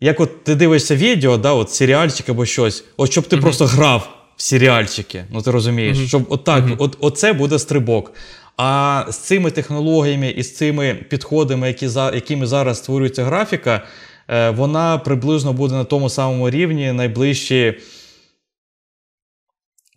[0.00, 3.40] як от ти дивишся відео, да, от серіальчик або щось, от щоб ти mm-hmm.
[3.40, 6.08] просто грав в серіальчики, ну ти розумієш, mm-hmm.
[6.08, 6.76] щоб от mm-hmm.
[6.78, 8.12] от, оце буде стрибок.
[8.56, 13.82] А з цими технологіями і з цими підходами, які за, якими зараз створюється графіка,
[14.28, 17.78] е, вона приблизно буде на тому самому рівні найближчі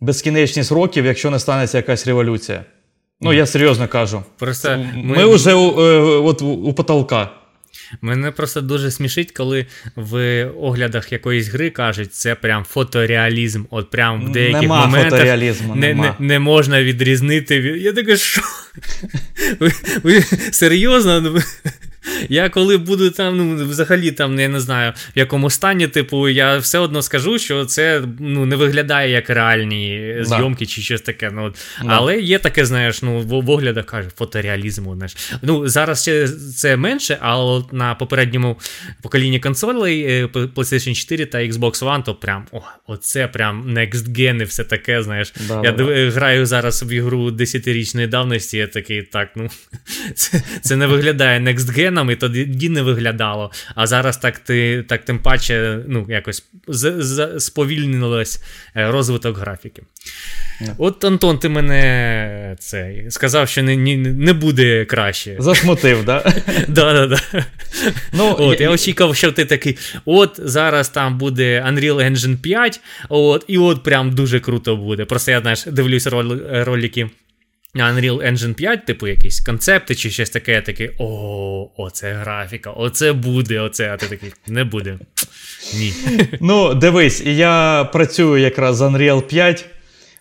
[0.00, 2.64] безкінечність років, якщо не станеться якась революція.
[3.20, 4.22] Ну, я серйозно кажу.
[4.38, 7.30] Просто Ми, ми вже у, е, от, у потолка.
[8.00, 13.64] Мене просто дуже смішить, коли в оглядах якоїсь гри кажуть, це прям фотореалізм.
[13.70, 16.16] От прям в деяких нема моментах фотореалізму, не, нема.
[16.18, 17.56] Не, не можна відрізнити.
[17.56, 18.42] Я такий, що?
[19.60, 21.40] Ви, ви серйозно?
[22.28, 26.58] Я коли буду там, ну, взагалі там, я не знаю, в якому стані, типу, я
[26.58, 30.70] все одно скажу, що це ну, не виглядає як реальні зйомки да.
[30.70, 31.30] чи щось таке.
[31.34, 31.88] Ну, да.
[31.88, 34.94] Але є таке, знаєш, ну, в оглядах кажуть, фотореалізму.
[34.94, 35.16] Знаєш.
[35.42, 38.56] Ну, Зараз ще це менше, але на попередньому
[39.02, 44.42] поколінні консолей е, PlayStation 4 та Xbox One, то прям о, оце прям next gen
[44.42, 45.32] і все таке, знаєш.
[45.48, 49.48] Да, я див, граю зараз в ігру 10-річної давності, я такий, так, ну,
[50.14, 53.50] це, це не виглядає next gen і тоді не виглядало.
[53.74, 56.44] А зараз так ти так тим паче ну, якось
[57.38, 58.42] сповільнилось
[58.76, 59.82] е, розвиток графіки.
[60.60, 60.74] Yeah.
[60.78, 65.36] От, Антон, ти мене це, сказав, що не не, не буде краще.
[65.38, 66.32] Засмутив, да?
[66.68, 67.44] Да-да-да.
[68.12, 73.44] Ну, от, Я очікував, що ти такий: от зараз там буде Unreal Engine 5, от,
[73.48, 75.04] і от прям дуже круто буде.
[75.04, 76.06] Просто я знаєш, дивлюсь
[76.50, 77.10] ролики
[77.74, 83.12] Unreal Engine 5, типу, якісь концепти чи щось таке, я такий, о, оце графіка, оце
[83.12, 84.98] буде, оце, а ти такий, не буде.
[85.74, 85.92] Ні.
[86.40, 89.64] Ну, дивись, я працюю якраз з Unreal 5.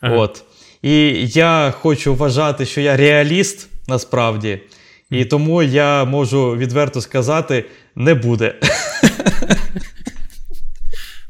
[0.01, 0.15] Ага.
[0.15, 0.43] от,
[0.81, 4.59] І я хочу вважати, що я реаліст насправді.
[5.09, 8.55] І тому я можу відверто сказати, не буде.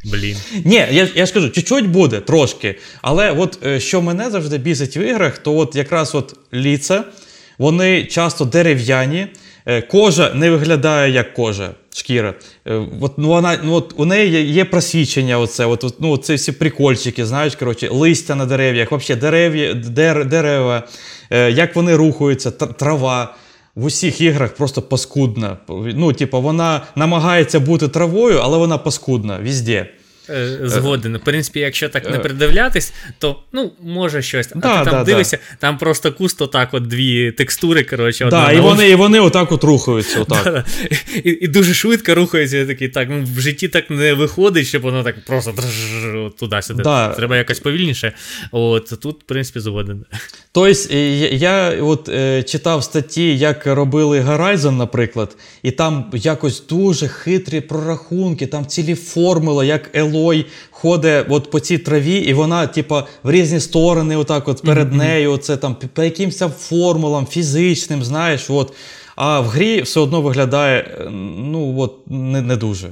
[0.06, 0.38] Блін.
[0.66, 2.76] Ні, я я ж кажу, чуть-чуть буде трошки.
[3.02, 7.04] Але от е, що мене завжди бісить в іграх, то от якраз от ліца,
[7.58, 9.28] вони часто дерев'яні,
[9.66, 11.72] е, кожа не виглядає як кожа.
[11.96, 12.34] Шкіра.
[12.68, 16.52] Е, от, ну, вона, ну, от, У неї є, просвічення, оце, от, ну, це всі
[16.52, 20.84] прикольчики, знаєш, коротше, листя на дерев'ях, взагалі дерев'я, дер, дерева,
[21.32, 23.36] як вони рухаються, трава
[23.78, 25.58] в усіх іграх просто паскудна.
[25.70, 29.90] Ну, типу, вона намагається бути травою, але вона паскудна везде.
[30.30, 31.18] Е, згоден.
[31.18, 34.50] В принципі, якщо так не придивлятись, то ну, може щось.
[34.56, 35.58] А да, ти там да, дивишся, да.
[35.60, 37.84] там просто кусто так от дві текстури.
[37.84, 40.20] коротше, одна да, і вони і вони отак от рухаються.
[40.22, 40.66] Отак.
[41.24, 42.66] І і дуже швидко рухаються.
[42.66, 45.54] такий, так, ну, В житті так не виходить, щоб воно так просто
[46.40, 46.84] туди-сюди.
[46.84, 47.10] Да.
[47.10, 48.14] Треба якось повільніше.
[48.52, 50.06] От Тут, в принципі, згоден.
[50.52, 50.94] Тобто,
[51.32, 58.48] я от е, читав статті, як робили Horizon, наприклад, і там якось дуже хитрі прорахунки,
[58.48, 63.60] там цілі формули, як Елой ходить от по цій траві, і вона, типа, в різні
[63.60, 64.98] сторони, отак от перед mm-hmm.
[64.98, 68.50] нею, це там по якимось формулам фізичним, знаєш.
[68.50, 68.74] от.
[69.16, 71.08] А в грі все одно виглядає
[71.38, 72.88] ну, от, не не дуже.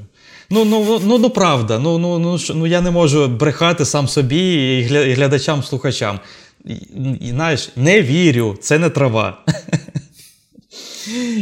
[0.50, 4.78] Ну, ну, ну, ну правда, ну, ну, ну, ну, я не можу брехати сам собі
[4.80, 6.20] і глядачам, слухачам.
[7.22, 9.38] І, знаєш, не вірю, це не трава.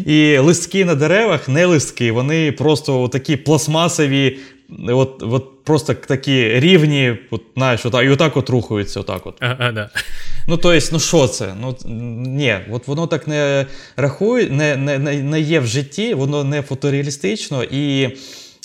[0.05, 4.39] І листки на деревах не листки, вони просто такі пластмасові,
[4.87, 8.99] от, от просто такі рівні, от, знаєш, от, і отак от рухаються.
[8.99, 9.35] Отак от.
[9.39, 9.89] А, а, да.
[10.47, 11.55] Ну, тобто, ну що це?
[11.61, 11.77] Ну,
[12.27, 13.65] Ні, от воно так не
[13.97, 17.63] рахує, не, не, не є в житті, воно не фотореалістично.
[17.63, 18.09] І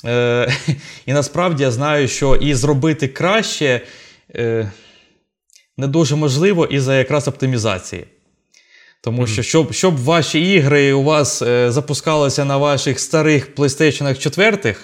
[0.05, 0.53] е,
[1.07, 3.81] і насправді я знаю, що і зробити краще
[4.35, 4.73] е,
[5.77, 8.05] не дуже можливо із-за якраз оптимізації.
[9.01, 14.77] Тому що, щоб щоб ваші ігри у вас е, запускалися на ваших старих PlayStation 4,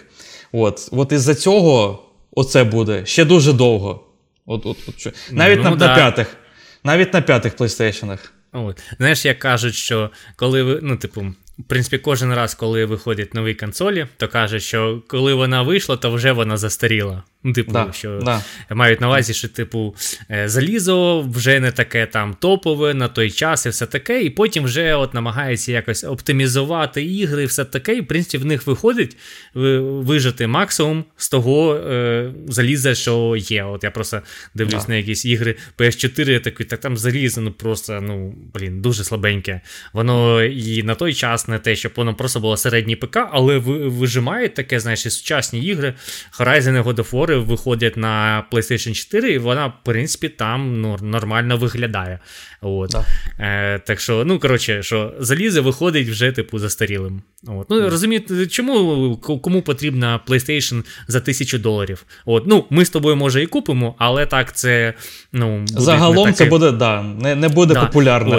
[0.54, 2.02] от от із-за цього
[2.32, 4.04] оце буде ще дуже довго.
[4.46, 5.88] От, от, от, Навіть ну, на, да.
[5.88, 6.36] на п'ятих.
[6.84, 8.18] Навіть на п'ятих PlayStation.
[8.52, 8.82] От.
[8.96, 11.20] Знаєш, як кажуть, що коли ви, ну, типу,
[11.58, 16.10] в принципі, кожен раз, коли виходять нові консолі, то кажуть, що коли вона вийшла, то
[16.10, 17.22] вже вона застаріла.
[17.46, 18.42] Ну, типу, да, що да.
[18.70, 19.94] мають на увазі, що, типу,
[20.30, 24.64] е, залізо вже не таке там топове на той час і все таке, і потім
[24.64, 29.16] вже от намагається якось оптимізувати ігри, і все таке, і в принципі в них виходить
[29.54, 33.64] вижити максимум з того е, заліза, що є.
[33.64, 34.22] От я просто
[34.54, 34.88] дивлюсь да.
[34.88, 39.60] на якісь ігри PS4, я такий, так там залізо, ну просто, ну, блін, дуже слабеньке.
[39.92, 44.48] Воно і на той час не те, щоб воно просто було середній ПК, але вижимає
[44.48, 45.94] таке, знаєш, і сучасні ігри,
[46.38, 51.56] Horizon God of War виходять на PlayStation 4, і вона, в принципі, там ну, нормально
[51.56, 52.18] виглядає.
[52.60, 52.90] От.
[52.90, 53.04] Да.
[53.38, 57.22] Е, Так що, ну, коротше, що залізо виходить вже, типу, застарілим.
[57.46, 57.70] От.
[57.70, 62.04] Ну, розумієте, чому кому потрібна PlayStation за тисячу доларів?
[62.24, 62.46] От.
[62.46, 64.94] Ну, Ми з тобою, може, і купимо, але так це.
[65.32, 66.36] ну, буде Загалом таке...
[66.36, 67.86] це буде, да, не не буде да.
[67.86, 68.36] популярно.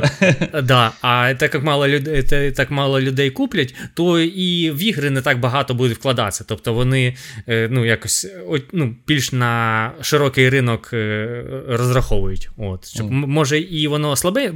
[0.54, 0.66] От.
[0.66, 0.92] Да.
[1.02, 5.40] А так як мало людей так мало людей куплять, то і в ігри не так
[5.40, 6.46] багато буде вкладатися.
[6.48, 7.16] Тобто вони
[7.48, 8.28] е, ну, якось
[8.74, 12.50] ну, більш на широкий ринок е, розраховують.
[12.58, 12.88] От.
[12.88, 13.12] Щоб, mm.
[13.12, 14.52] Може, і воно слабе,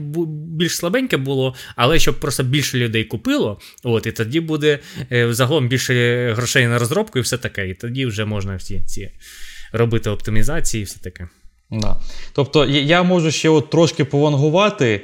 [0.58, 4.80] більш слабеньке було, але щоб просто більше людей купило, от, і тоді буде
[5.12, 7.70] е, загалом більше грошей на розробку і все таке.
[7.70, 9.12] І тоді вже можна всі ці
[9.72, 11.28] робити оптимізації і все таке.
[11.72, 12.00] Да.
[12.34, 15.04] Тобто я можу ще от трошки повангувати,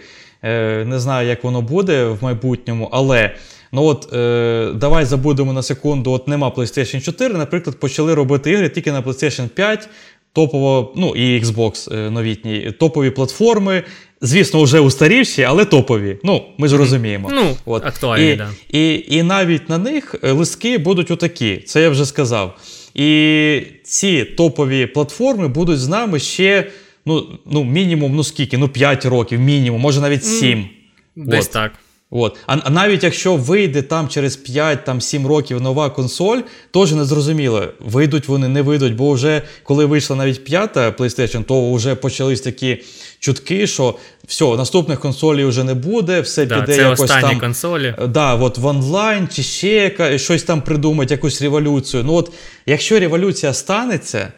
[0.85, 3.35] не знаю, як воно буде в майбутньому, але
[3.71, 8.69] ну от е, давай забудемо на секунду, от нема PlayStation 4, наприклад, почали робити ігри
[8.69, 9.89] тільки на PlayStation 5,
[10.33, 13.83] топово, ну і Xbox е, новітній, топові платформи.
[14.21, 16.17] Звісно, вже устарівші, але топові.
[16.23, 17.29] Ну, ми ж розуміємо.
[17.33, 17.85] Ну, От.
[17.85, 18.49] актуальні, і, да.
[18.69, 22.57] і, і навіть на них е, листки будуть отакі, це я вже сказав.
[22.95, 26.71] І ці топові платформи будуть з нами ще
[27.05, 30.69] ну, ну мінімум, ну скільки, ну 5 років, мінімум, може навіть 7.
[31.15, 31.51] Десь От.
[31.51, 31.71] так.
[32.09, 32.37] От.
[32.47, 36.39] А, а навіть якщо вийде там через 5-7 років нова консоль,
[36.71, 41.73] теж не зрозуміло, вийдуть вони, не вийдуть, бо вже коли вийшла навіть п'ята PlayStation, то
[41.73, 42.83] вже почались такі
[43.19, 43.95] чутки, що
[44.27, 47.39] все, наступних консолей вже не буде, все да, піде це якось там.
[47.39, 47.95] консолі.
[48.07, 52.03] Да, от в онлайн чи ще щось там придумать, якусь революцію.
[52.03, 52.31] Ну от,
[52.65, 54.31] якщо революція станеться.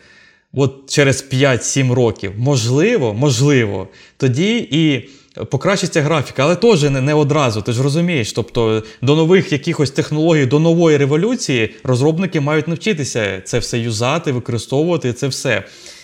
[0.54, 3.88] От через 5-7 років, можливо, можливо,
[4.18, 5.10] тоді і
[5.45, 7.62] покращиться графіка, але теж не, не одразу.
[7.62, 8.34] Ти ж розумієш.
[8.34, 15.14] Тобто до нових якихось технологій, до нової революції розробники мають навчитися це все юзати, використовувати
[15.14, 15.64] це все.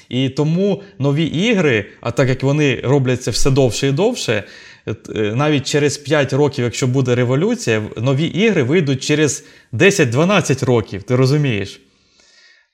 [0.09, 4.43] І тому нові ігри, а так як вони робляться все довше і довше,
[4.87, 4.93] е,
[5.35, 11.81] навіть через 5 років, якщо буде революція, нові ігри вийдуть через 10-12 років, ти розумієш?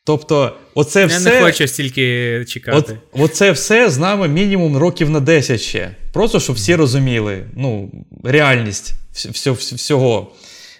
[0.09, 1.29] Тобто, оце Я все.
[1.29, 2.99] Я не хочу стільки чекати.
[3.13, 5.95] От, Оце все з нами мінімум років на 10 ще.
[6.13, 7.91] Просто щоб всі розуміли ну,
[8.23, 9.57] реальність всього.
[9.59, 10.31] всього.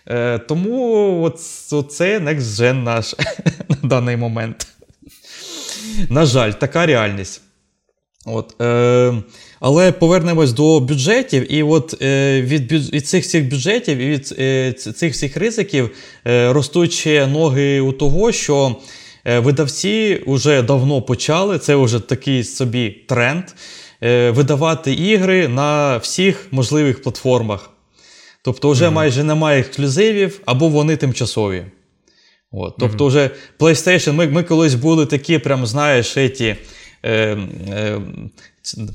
[0.08, 1.32] Е, Тому
[1.90, 3.16] це next gen наш
[3.70, 4.68] на даний момент.
[6.10, 7.42] На жаль, така реальність.
[8.26, 9.14] От, е,
[9.60, 14.74] Але повернемось до бюджетів, і от е, від від цих всіх бюджетів і від е,
[14.74, 15.90] цих всіх ризиків
[16.28, 18.76] е, ростуть ще ноги у того, що
[19.26, 23.44] видавці вже давно почали, це вже такий собі тренд.
[24.30, 27.70] Видавати ігри на всіх можливих платформах.
[28.42, 28.92] Тобто, вже mm-hmm.
[28.92, 31.66] майже немає ексклюзивів, або вони тимчасові.
[32.52, 32.76] От.
[32.80, 36.56] Тобто, вже PlayStation, ми ми колись були такі, прям, знаєш, еті,
[37.04, 37.38] е,
[37.70, 38.02] е,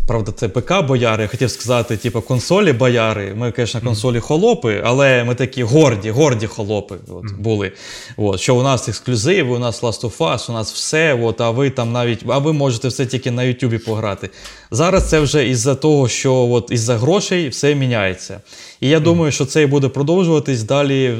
[0.07, 3.35] Правда, це ПК бояри, я хотів сказати, типу, консолі бояри.
[3.35, 7.73] Ми, звісно, консолі холопи, але ми такі горді, горді холопи от, були.
[8.17, 11.51] От, Що у нас ексклюзиви, у нас Last of Us, у нас все, от, а
[11.51, 14.31] ви там навіть, а ви можете все тільки на Ютубі пограти.
[14.71, 18.41] Зараз це вже із-за того, що от, із-за грошей все міняється.
[18.81, 21.15] І я думаю, що це і буде продовжуватись далі,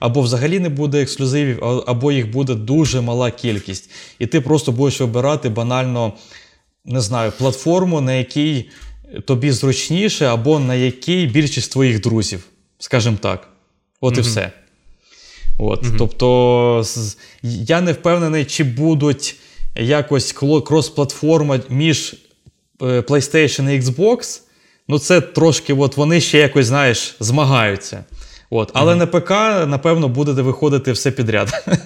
[0.00, 3.90] або взагалі не буде ексклюзивів, або їх буде дуже мала кількість.
[4.18, 6.12] І ти просто будеш обирати банально
[6.84, 8.68] не знаю, платформу, на якій
[9.24, 12.44] тобі зручніше, або на якій більшість твоїх друзів,
[12.78, 13.48] скажімо так.
[14.00, 14.18] От mm-hmm.
[14.18, 14.52] і все.
[15.58, 15.96] От, mm-hmm.
[15.98, 16.84] Тобто,
[17.42, 19.36] я не впевнений, чи будуть
[19.76, 22.14] якось крос-платформа між
[22.82, 24.40] е, PlayStation і Xbox.
[24.88, 28.04] Ну, це трошки, от вони ще якось, знаєш, змагаються.
[28.50, 28.70] От.
[28.74, 28.96] Але mm-hmm.
[28.96, 29.30] на ПК,
[29.70, 31.64] напевно, буде виходити все підряд.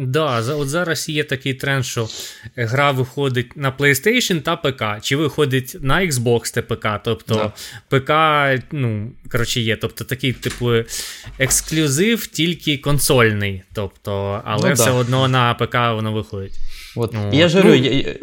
[0.00, 2.08] Да, от зараз є такий тренд, що
[2.56, 6.86] гра виходить на PlayStation та ПК, чи виходить на Xbox та ПК.
[7.04, 7.52] Тобто
[7.90, 7.98] да.
[7.98, 8.10] ПК,
[8.72, 9.76] ну, коротше, є.
[9.76, 10.72] Тобто такий, типу,
[11.38, 13.62] ексклюзив, тільки консольний.
[13.72, 14.92] Тобто, але ну, все да.
[14.92, 16.54] одно на ПК воно виходить.
[16.96, 17.12] От.
[17.12, 18.14] Ну, я жарю, ну, я, я,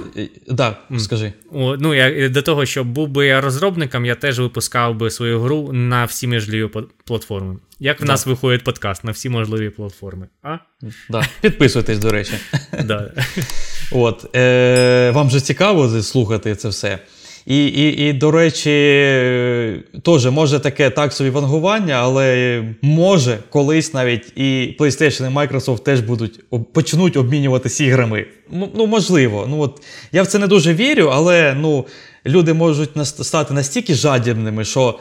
[0.48, 1.34] да, скажи.
[1.52, 5.74] Ну, я, До того, що був би я розробником, я теж випускав би свою гру
[5.74, 6.70] на всі можливі
[7.06, 7.58] платформи.
[7.80, 8.12] Як в да.
[8.12, 10.28] нас виходить подкаст на всі можливі платформи.
[10.44, 10.58] А?
[11.10, 11.28] Да.
[11.42, 12.34] Підписуйтесь, до речі.
[12.84, 13.12] Да.
[13.92, 17.00] От, е, Вам же цікаво слухати це все.
[17.46, 18.70] І, і, і до речі,
[20.04, 26.00] теж може таке так собі вангування, але може колись навіть і PlayStation і Microsoft теж
[26.00, 26.40] будуть
[26.74, 28.26] почнуть обмінюватися іграми.
[28.52, 29.46] Ну, ну можливо.
[29.50, 29.82] Ну, от,
[30.12, 31.86] Я в це не дуже вірю, але ну,
[32.26, 35.00] люди можуть стати настільки жадібними, що.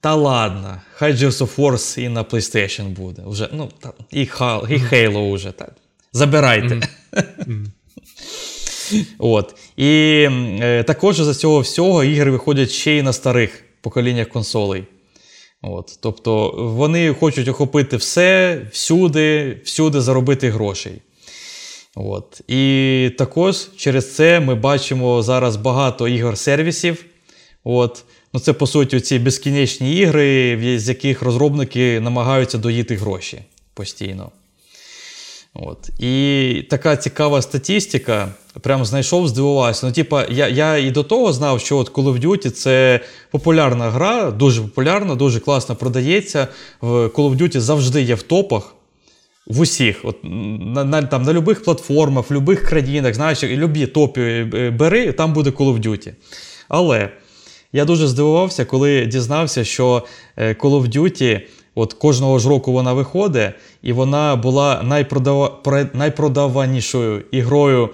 [0.00, 3.22] Та ладно, хай Gears of War і на PlayStation буде.
[3.26, 5.52] Вже, ну, та, І і Halo вже.
[5.52, 5.72] Так.
[6.12, 6.74] Забирайте.
[6.74, 7.64] Mm-hmm.
[9.18, 9.54] От.
[9.76, 9.88] І
[10.60, 14.84] е, також за цього всього ігри виходять ще й на старих поколіннях консолей.
[15.62, 15.98] От.
[16.00, 20.92] Тобто вони хочуть охопити все, всюди, всюди заробити грошей.
[21.94, 22.40] От.
[22.48, 27.04] І також через це ми бачимо зараз багато ігор-сервісів.
[27.64, 28.04] От.
[28.32, 33.38] Ну, Це, по суті, ці безкінечні ігри, з яких розробники намагаються доїти гроші
[33.74, 34.30] постійно.
[35.54, 35.90] От.
[36.00, 38.28] І така цікава статистика.
[38.60, 39.86] Прям знайшов, здивувався.
[39.86, 43.00] Ну, типа, я я і до того знав, що от Call of Duty це
[43.30, 46.48] популярна гра, дуже популярна, дуже класно продається.
[46.80, 48.74] В Call of Duty завжди є в топах.
[49.46, 53.86] В усіх, от на на, там, на любих платформах, в будь-яких країнах, знаєш, і любі
[53.86, 56.12] топі е, бери, там буде Call of Duty.
[56.68, 57.10] Але
[57.72, 60.04] я дуже здивувався, коли дізнався, що
[60.36, 61.40] е, Call of Duty
[61.74, 63.50] От Кожного ж року вона виходить,
[63.82, 65.62] і вона була найпродав...
[65.92, 67.90] найпродаванішою ігрою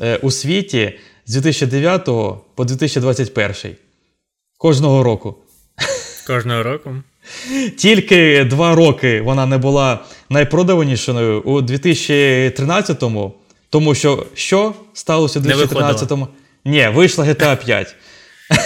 [0.00, 2.04] е, у світі з 2009
[2.54, 3.76] по 2021.
[4.58, 5.34] Кожного року.
[6.26, 6.90] Кожного року.
[7.76, 9.98] Тільки два роки вона не була
[10.30, 13.34] найпродаванішою у 2013-му,
[13.70, 16.28] тому що що сталося у 2013-му?
[16.64, 17.94] Ні, вийшла GTA 5.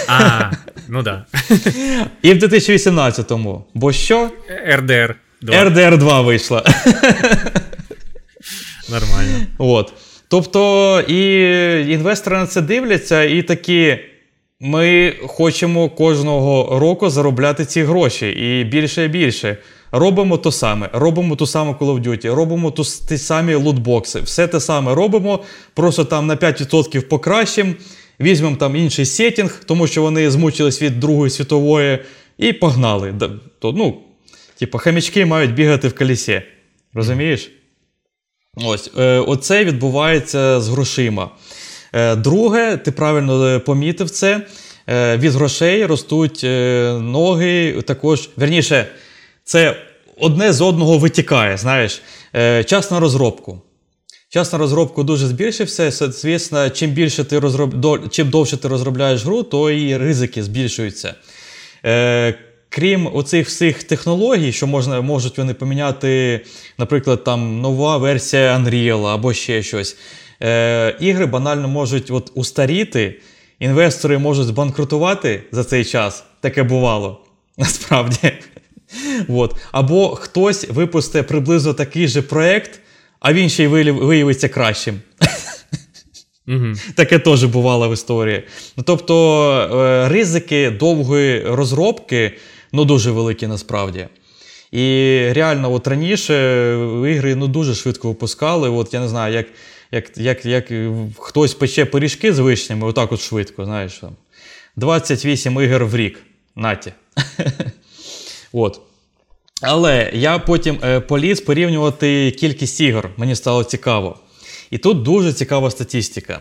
[0.07, 0.51] А,
[0.87, 1.25] ну да.
[2.21, 3.65] І в 2018-му.
[3.73, 4.29] Бо що?
[4.75, 5.63] РДР 2.
[5.63, 6.63] РДР 2 вийшла.
[8.89, 9.37] Нормально.
[9.57, 9.93] От.
[10.27, 11.21] Тобто, і
[11.91, 13.97] інвестори на це дивляться, і такі.
[14.61, 19.57] Ми хочемо кожного року заробляти ці гроші і більше і більше.
[19.91, 24.21] Робимо то саме, робимо ту саму Call of Duty, робимо ту, ті самі лутбокси.
[24.21, 25.39] Все те саме робимо,
[25.73, 27.73] просто там на 5% покращимо.
[28.19, 31.99] Візьмемо там інший сетінг, тому що вони змучились від Другої світової,
[32.37, 33.13] і погнали.
[33.59, 33.97] То, ну,
[34.59, 36.41] Типу, хамічки мають бігати в колісі.
[36.93, 37.51] Розумієш?
[38.55, 41.29] Ось, е, Оце відбувається з грошима.
[41.93, 44.41] Е, друге, ти правильно е, помітив це.
[44.89, 47.81] Е, від грошей ростуть е, ноги.
[47.81, 48.87] Також, верніше,
[49.43, 49.75] це
[50.17, 51.57] одне з одного витікає.
[51.57, 52.01] знаєш,
[52.35, 53.61] е, Час на розробку.
[54.31, 55.91] Час на розробку дуже збільшився.
[55.91, 58.09] Звісно, чим більше ти розроб...
[58.09, 61.15] чим довше ти розробляєш гру, то і ризики збільшуються.
[61.85, 66.41] Е, Крім оцих всіх технологій, що можна, можуть вони поміняти,
[66.77, 69.97] наприклад, там нова версія Unreal або ще щось.
[70.41, 73.19] Е, Ігри банально можуть от устаріти,
[73.59, 76.23] інвестори можуть збанкрутувати за цей час.
[76.41, 77.21] Таке бувало
[77.57, 78.31] насправді.
[79.27, 79.55] От.
[79.71, 82.79] Або хтось випустить приблизно такий же проєкт,
[83.19, 85.01] а він ще й виявиться кращим.
[86.47, 86.73] Угу.
[86.95, 88.43] Таке теж бувало в історії.
[88.77, 92.37] Ну, Тобто е, ризики довгої розробки
[92.71, 94.07] ну, дуже великі насправді.
[94.71, 94.81] І
[95.31, 96.33] реально, от раніше
[97.07, 98.69] ігри ну, дуже швидко випускали.
[98.69, 99.47] От Я не знаю, як
[99.91, 100.71] як, як, як
[101.17, 103.65] хтось пече пиріжки з вишнями, отак от швидко.
[103.65, 103.93] знаєш.
[103.93, 104.15] там.
[104.75, 106.19] 28 ігор в рік.
[106.55, 106.93] Наті.
[108.51, 108.81] От.
[109.61, 113.09] Але я потім е, поліз порівнювати кількість ігор.
[113.17, 114.19] Мені стало цікаво.
[114.71, 116.39] І тут дуже цікава статистика.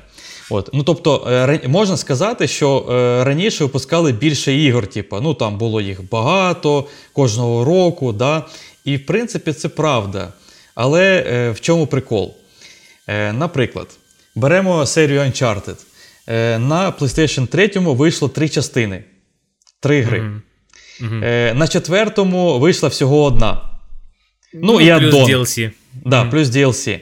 [0.50, 0.70] От.
[0.72, 5.80] Ну, Тобто, е, можна сказати, що е, раніше випускали більше ігор, типу, ну там було
[5.80, 8.12] їх багато кожного року.
[8.12, 8.44] да?
[8.84, 10.32] І в принципі це правда.
[10.74, 12.34] Але е, в чому прикол?
[13.06, 13.88] Е, Наприклад,
[14.34, 15.76] беремо серію Uncharted.
[16.26, 19.04] Е, На PlayStation 3 вийшло три частини,
[19.80, 20.20] три гри.
[20.20, 20.40] Mm-hmm.
[21.00, 21.24] Mm-hmm.
[21.24, 23.62] Е, На четвертому вийшла всього одна.
[24.54, 25.30] Ну, ну і плюс аддон.
[25.30, 25.70] DLC.
[26.04, 26.30] Да, mm-hmm.
[26.30, 27.00] Плюс DLC.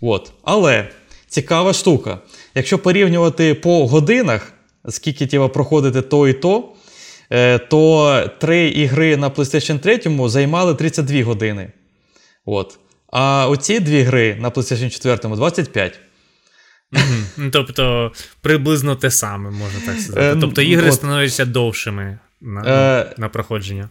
[0.00, 0.32] От.
[0.44, 0.88] Але
[1.28, 2.18] цікава штука.
[2.54, 4.52] Якщо порівнювати по годинах,
[4.88, 6.72] скільки треба проходити то і то,
[7.30, 11.72] е, то три ігри на PlayStation 3 займали 32 години.
[12.44, 12.78] От.
[13.12, 16.00] А оці дві гри на PlayStation 4 25.
[17.36, 20.26] Ну, тобто приблизно те саме, можна так сказати.
[20.26, 23.88] Е, тобто ігри становляться довшими на е, на проходження.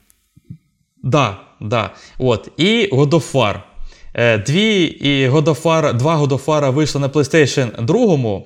[1.03, 1.89] Да, да.
[2.17, 2.51] От.
[2.57, 3.61] І God of War.
[4.13, 8.41] Е, дві і God of War, Два God of War вийшли на PlayStation 2,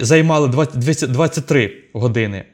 [0.00, 2.44] займали 20, 23 години.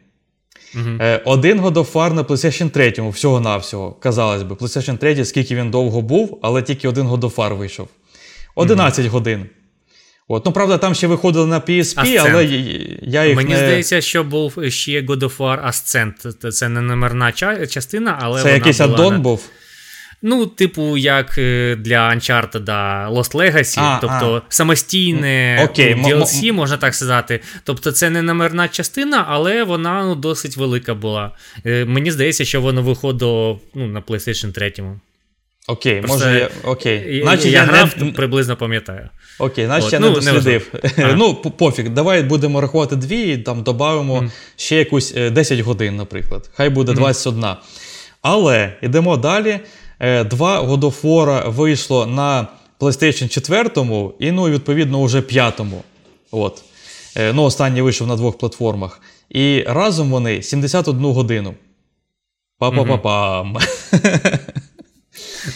[0.74, 1.20] Uh-huh.
[1.24, 3.92] Один God of War на PlayStation 3 всього-навсього.
[3.92, 7.88] Казалось би, PlayStation 3, скільки він довго був, але тільки один God of War вийшов.
[8.54, 9.08] 11 uh-huh.
[9.08, 9.46] годин.
[10.28, 12.30] От, Ну, правда, там ще виходили на PSP, Ascent.
[12.32, 12.44] але
[13.02, 13.56] я їх Мені не...
[13.56, 16.50] здається, що був ще God of War Ascent.
[16.50, 17.32] Це не номерна
[17.70, 18.38] частина, але.
[18.38, 19.18] Це вона якийсь була аддон на...
[19.18, 19.50] був.
[20.26, 22.64] Ну, типу, як е, для Uncharted
[23.12, 24.52] Lost Legacy, а, тобто а.
[24.52, 27.40] самостійне okay, DLC, м- можна так сказати.
[27.64, 31.30] Тобто, це не номерна частина, але вона ну, досить велика була.
[31.66, 34.72] Е, мені здається, що воно виходило ну, на PlayStation 3.
[35.68, 36.70] Окей, Просто може я.
[36.70, 37.22] Окей.
[37.22, 38.12] Значить, я, я грав, не...
[38.12, 39.08] приблизно пам'ятаю.
[39.38, 40.72] Окей, значить я ну, не дослідив.
[40.96, 44.30] Не ну, пофіг, давай будемо рахувати дві і там додамо mm.
[44.56, 46.50] ще якусь 10 е, годин, наприклад.
[46.54, 46.96] Хай буде mm.
[46.96, 47.44] 21.
[48.22, 49.60] Але йдемо далі.
[50.00, 52.46] Е, два War вийшло на
[52.80, 53.70] PlayStation 4
[54.18, 55.60] і, ну, відповідно, уже 5.
[56.30, 56.62] От.
[57.16, 59.00] Е, ну, Останній вийшов на двох платформах.
[59.30, 61.54] І разом вони 71 годину.
[62.58, 63.58] Па-па-па-пам.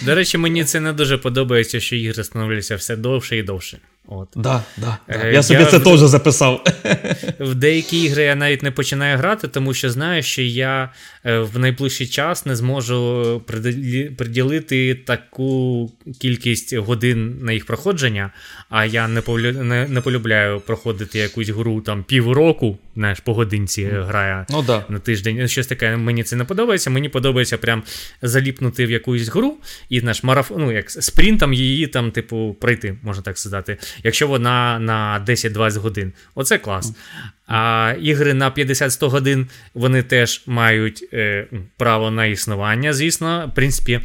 [0.03, 3.79] До речі, мені це не дуже подобається, що ігри становляться все довше і довше.
[4.11, 4.29] От.
[4.37, 5.15] Да, да, да.
[5.27, 5.85] Е, я собі я це в...
[5.85, 6.65] теж записав.
[7.41, 10.93] В деякі ігри я навіть не починаю грати, тому що знаю, що я
[11.25, 13.43] е, в найближчий час не зможу
[14.17, 18.31] приділити таку кількість годин на їх проходження,
[18.69, 19.53] а я не полю...
[19.53, 24.85] не, не полюбляю проходити якусь гру там півроку, знаєш, по годинці грає ну, да.
[24.89, 25.49] на тиждень.
[25.49, 26.91] Щось таке мені це не подобається.
[26.91, 27.83] Мені подобається прям
[28.23, 29.57] заліпнути в якусь гру
[29.89, 34.79] і знаєш, марафон, ну, як спринтом її там, типу, пройти, можна так сказати якщо вона
[34.79, 36.13] на 10-20 годин.
[36.35, 36.93] Оце клас.
[37.47, 41.47] А ігри на 50-100 годин вони теж мають е,
[41.77, 43.49] право на існування, звісно.
[43.53, 44.01] В принципі.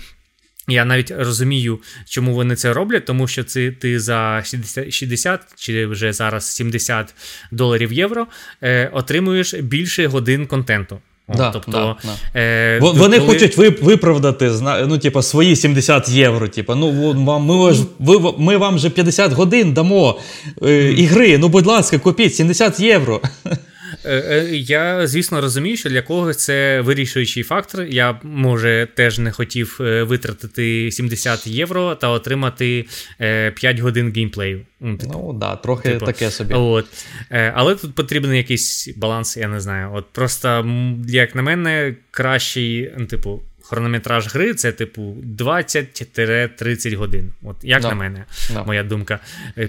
[0.68, 5.86] Я навіть розумію, чому вони це роблять, тому що це ти за 60 60 чи
[5.86, 7.14] вже зараз 70
[7.52, 8.28] доларів євро
[8.64, 11.00] е, отримуєш більше годин контенту.
[11.28, 12.40] Да, тобто, да, да.
[12.40, 13.20] Е, Вони коли...
[13.20, 14.52] хочуть виправдати
[14.88, 16.48] ну, типу, свої 70 євро.
[16.48, 20.20] Типу, ну, Ми ви, ми вам вже 50 годин дамо
[20.64, 21.38] е, ігри.
[21.38, 23.22] Ну, будь ласка, купіть 70 євро.
[24.06, 27.84] Е, е, я, звісно, розумію, що для когось це вирішуючий фактор.
[27.84, 32.86] Я, може, теж не хотів е, витратити 70 євро та отримати
[33.18, 34.66] 5 годин геймплею.
[34.80, 36.06] Ну, так ну, да, трохи типу.
[36.06, 36.54] таке собі.
[36.54, 36.86] От.
[37.30, 39.92] Але тут потрібен якийсь баланс, я не знаю.
[39.94, 40.66] От Просто,
[41.08, 47.32] як на мене, кращий, ну, типу хронометраж гри це, типу, 20-30 годин.
[47.44, 47.90] От Як no.
[47.90, 48.66] на мене, no.
[48.66, 49.20] моя думка.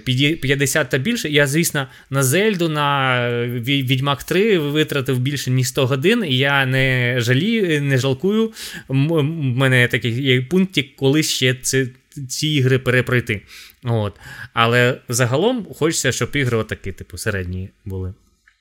[0.05, 1.28] 50 е, та більше.
[1.28, 3.18] Я, звісно, на Зельду, на
[3.59, 8.53] Відьмак 3 витратив більше ніж 100 годин, і я не жалію, не жалкую.
[8.88, 11.86] У мене такий є пунктик, коли ще це.
[12.28, 13.42] Ці ігри перепройти.
[13.84, 14.14] От.
[14.53, 18.14] Але загалом хочеться, щоб ігри отакі, типу, середні були.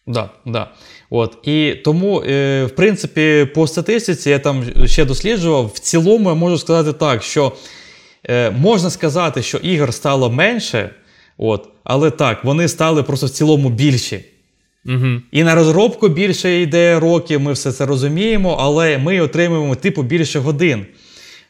[0.07, 0.71] Да, да.
[1.09, 1.37] От.
[1.43, 5.71] І тому, е, в принципі, по статистиці я там ще досліджував.
[5.75, 7.51] В цілому я можу сказати так, що
[8.29, 10.89] е, можна сказати, що ігор стало менше,
[11.37, 14.25] от, але так, вони стали просто в цілому більші.
[14.85, 15.21] Угу.
[15.31, 20.39] І на розробку більше йде років, ми все це розуміємо, але ми отримуємо типу більше
[20.39, 20.85] годин.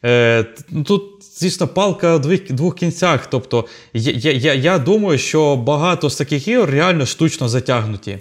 [0.05, 0.45] Е,
[0.85, 1.03] Тут
[1.37, 3.27] звісно, палка у двох, двох кінцях.
[3.27, 8.17] Тобто, я, я, я думаю, що багато з таких ігор реально штучно затягнуті.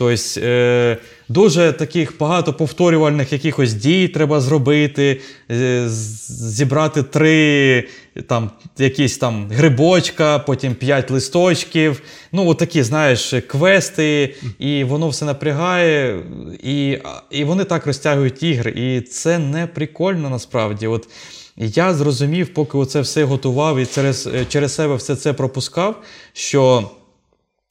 [0.00, 0.96] Тобто, е,
[1.28, 5.20] дуже таких багато повторювальних якихось дій треба зробити,
[5.50, 5.84] е,
[6.28, 7.88] зібрати три
[8.26, 12.02] там, якісь там грибочка, потім п'ять листочків.
[12.32, 16.22] Ну, от такі, знаєш, квести, і воно все напрягає,
[16.62, 16.98] і
[17.30, 18.70] і вони так розтягують ігри.
[18.70, 20.86] І це не прикольно насправді.
[20.86, 21.08] От
[21.56, 26.90] Я зрозумів, поки оце все готував і через, через себе все це пропускав, що.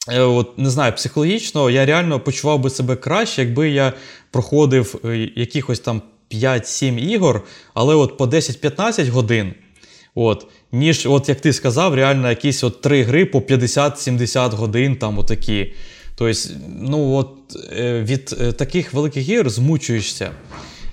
[0.07, 3.93] Е, от не знаю, психологічно я реально почував би себе краще, якби я
[4.31, 7.43] проходив е, якихось там 5-7 ігор,
[7.73, 9.53] але от по 10-15 годин.
[10.15, 15.19] От, Ніж, от як ти сказав, реально якісь от 3 гри по 50-70 годин там
[15.19, 15.73] отакі.
[16.15, 16.39] Тобто,
[16.79, 17.29] ну от
[17.77, 18.25] е, від
[18.57, 20.31] таких великих ігор змучуєшся.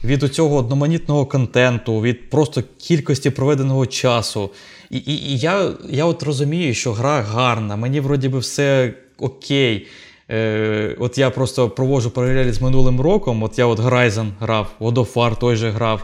[0.04, 4.50] Від цього одноманітного контенту, від просто кількості проведеного часу.
[4.90, 9.86] І і, і я я от розумію, що гра гарна, мені вроді би все окей.
[10.30, 13.42] Е, От я просто проводжу паралелі з минулим роком.
[13.42, 16.02] От я от Horizon грав, War той же грав,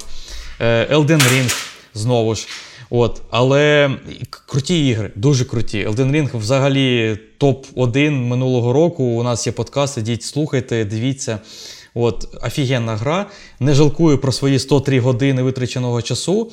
[0.61, 2.47] е, Elden Ring знову ж.
[2.91, 3.91] От, Але
[4.31, 5.87] круті ігри, дуже круті.
[5.87, 9.05] Elden Ring взагалі топ-1 минулого року.
[9.05, 11.39] У нас є подкаст, ідіть, слухайте, дивіться.
[11.95, 13.27] От, Офігенна гра.
[13.61, 16.51] Не жалкую про свої 103 години витраченого часу,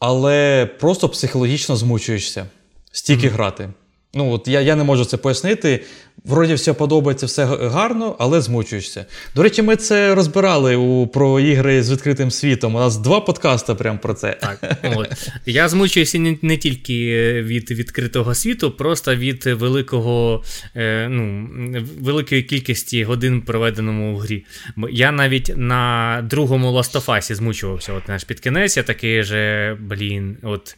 [0.00, 2.46] але просто психологічно змучуєшся
[2.92, 3.32] стільки mm.
[3.32, 3.68] грати.
[4.14, 5.84] Ну, от Я я не можу це пояснити.
[6.24, 9.06] Вроді все подобається, все гарно, але змучуєшся.
[9.34, 12.74] До речі, ми це розбирали у, про ігри з відкритим світом.
[12.74, 14.32] У нас два подкасти прямо про це.
[14.40, 15.30] Так, от.
[15.46, 20.44] Я змучуюся не, не тільки від відкритого світу, просто від великого,
[20.76, 21.48] е, ну,
[22.00, 24.44] великої кількості годин, проведеному в грі.
[24.90, 27.92] Я навіть на другому Us змучувався.
[27.92, 30.76] От наш під кінець, я такий же, блін, от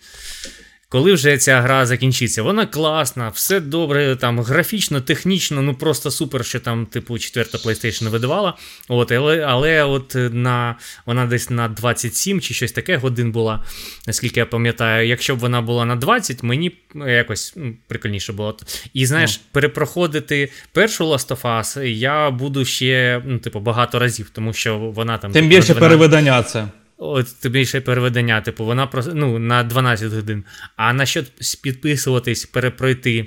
[0.92, 2.42] коли вже ця гра закінчиться.
[2.42, 8.08] Вона класна, все добре, там графічно, технічно, ну просто супер, що там, типу, четверта PlayStation
[8.08, 8.54] видавала.
[8.88, 10.76] От, Але але от на
[11.06, 13.64] вона десь на 27 чи щось таке годин була,
[14.06, 15.08] наскільки я пам'ятаю.
[15.08, 17.56] Якщо б вона була на 20, мені якось
[17.88, 18.56] прикольніше було.
[18.94, 19.44] І знаєш, ну.
[19.52, 25.18] перепроходити першу Last of Us я буду ще ну, типу, багато разів, тому що вона
[25.18, 25.32] там.
[25.32, 26.68] Тим більше перевидання це.
[27.04, 30.44] От тобі ще переведення, типу, вона ну, на 12 годин.
[30.76, 31.22] А на що
[31.62, 33.26] підписуватись, перепройти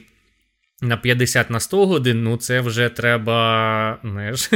[0.82, 4.50] на 50 на 100 годин, ну це вже треба знаєш,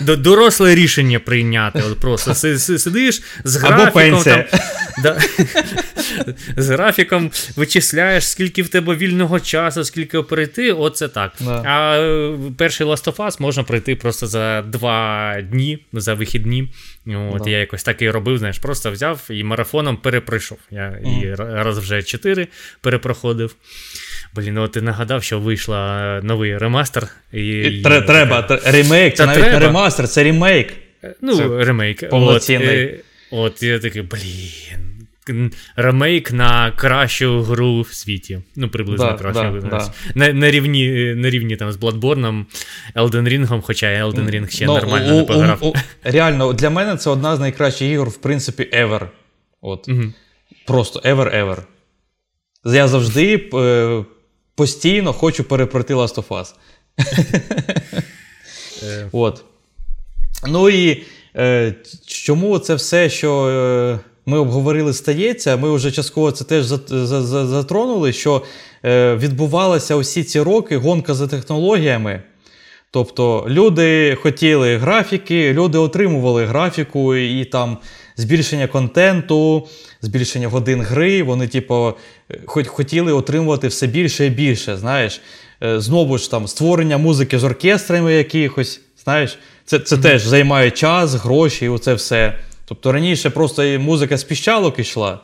[0.00, 1.82] доросле рішення прийняти.
[1.82, 4.22] От Просто сидиш з графіком.
[4.22, 4.44] там,
[5.02, 5.18] да,
[6.56, 11.32] З графіком вичисляєш, скільки в тебе вільного часу, скільки перейти, оце так.
[11.40, 11.62] Да.
[11.66, 16.72] А е, перший Last of Us можна пройти просто за два дні, за вихідні.
[17.06, 17.50] От да.
[17.50, 20.58] Я якось так і робив, знаєш, просто взяв і марафоном перепройшов.
[20.70, 21.22] Я mm.
[21.22, 22.48] і раз вже чотири
[22.80, 23.54] перепроходив.
[24.34, 27.08] Блін, ну ти нагадав, що вийшла новий ремастер.
[27.32, 29.58] І, і Треба, ремейк, це навіть треба.
[29.58, 30.72] не ремастер, це ремейк.
[31.04, 32.10] Е, ну, це ремейк.
[32.10, 32.94] Повноцінний.
[33.30, 35.52] От, от я такий, блін.
[35.76, 38.40] Ремейк на кращу гру в світі.
[38.56, 39.60] Ну, приблизно да, кращу.
[39.62, 39.92] Да, да.
[40.14, 42.44] На на, рівні на рівні там з Bloodborne,
[42.96, 45.58] Elden Ring, хоча Elden Ring ще ну, нормально у, не пограв.
[45.60, 49.06] У, у, реально, для мене це одна з найкращих ігор, в принципі, ever.
[49.60, 49.88] От.
[49.88, 50.02] Угу.
[50.66, 51.58] Просто ever-ever.
[52.64, 54.04] Я завжди е,
[54.54, 56.54] постійно хочу перепроти Last of Us.
[58.82, 59.08] Е.
[59.12, 59.44] От.
[60.48, 61.04] Ну і
[61.36, 61.74] е,
[62.06, 65.56] чому це все, що е, ми обговорили, стається?
[65.56, 68.42] Ми вже частково це теж затронули, що
[68.84, 72.22] е, відбувалася усі ці роки гонка за технологіями.
[72.94, 77.78] Тобто люди хотіли графіки, люди отримували графіку і там
[78.16, 79.68] збільшення контенту,
[80.00, 81.22] збільшення годин гри.
[81.22, 81.92] Вони, типу,
[82.46, 84.76] хоч хотіли отримувати все більше і більше.
[84.76, 85.20] Знаєш,
[85.62, 88.80] е, знову ж там створення музики з оркестрами якихось.
[89.04, 90.02] Знаєш, це це mm-hmm.
[90.02, 92.38] теж займає час, гроші, і оце все.
[92.64, 95.20] Тобто раніше просто музика з піщалок йшла,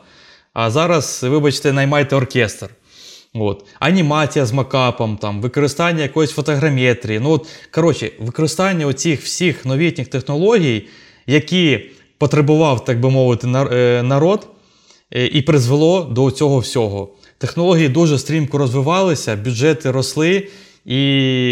[0.53, 2.69] а зараз, вибачте, наймайте оркестр.
[3.33, 3.65] От.
[3.79, 7.19] Анімація з макапом, там, використання якоїсь фотограметрії.
[7.19, 10.87] Ну, от, Коротше, використання оцих всіх новітніх технологій,
[11.27, 14.47] які потребував, так би мовити, е, народ,
[15.11, 17.09] е, і призвело до цього всього.
[17.37, 20.47] Технології дуже стрімко розвивалися, бюджети росли,
[20.85, 20.95] і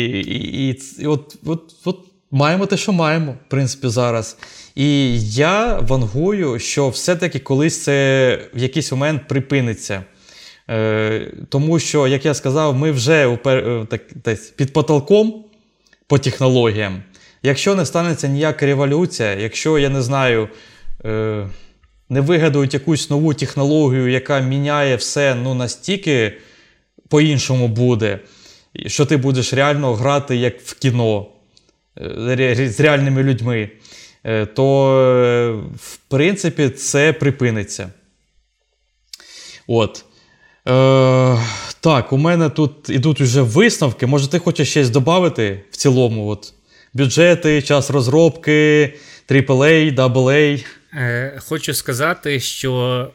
[0.05, 1.99] і, і, і от, от, от
[2.31, 4.37] маємо те, що маємо, в принципі, зараз.
[4.75, 10.03] І я вангую, що все-таки колись це в якийсь момент припиниться.
[10.69, 15.45] Е, Тому що, як я сказав, ми вже е, під потолком
[16.07, 17.03] по технологіям.
[17.43, 20.49] Якщо не станеться ніяка революція, якщо я не знаю,
[21.05, 21.47] е,
[22.09, 26.37] не вигадують якусь нову технологію, яка міняє все ну, настільки
[27.07, 28.19] по-іншому буде,
[28.85, 31.27] що ти будеш реально грати як в кіно
[32.65, 33.69] з реальними людьми,
[34.55, 37.89] то, в принципі, це припиниться.
[39.67, 40.05] От.
[40.67, 41.37] Е,
[41.81, 44.05] Так, у мене тут ідуть вже висновки.
[44.05, 46.27] Може, ти хочеш щось додати в цілому?
[46.27, 46.53] От,
[46.93, 48.93] Бюджети, час розробки,
[49.29, 50.65] AAA, AA?
[50.93, 53.07] Е, Хочу сказати, що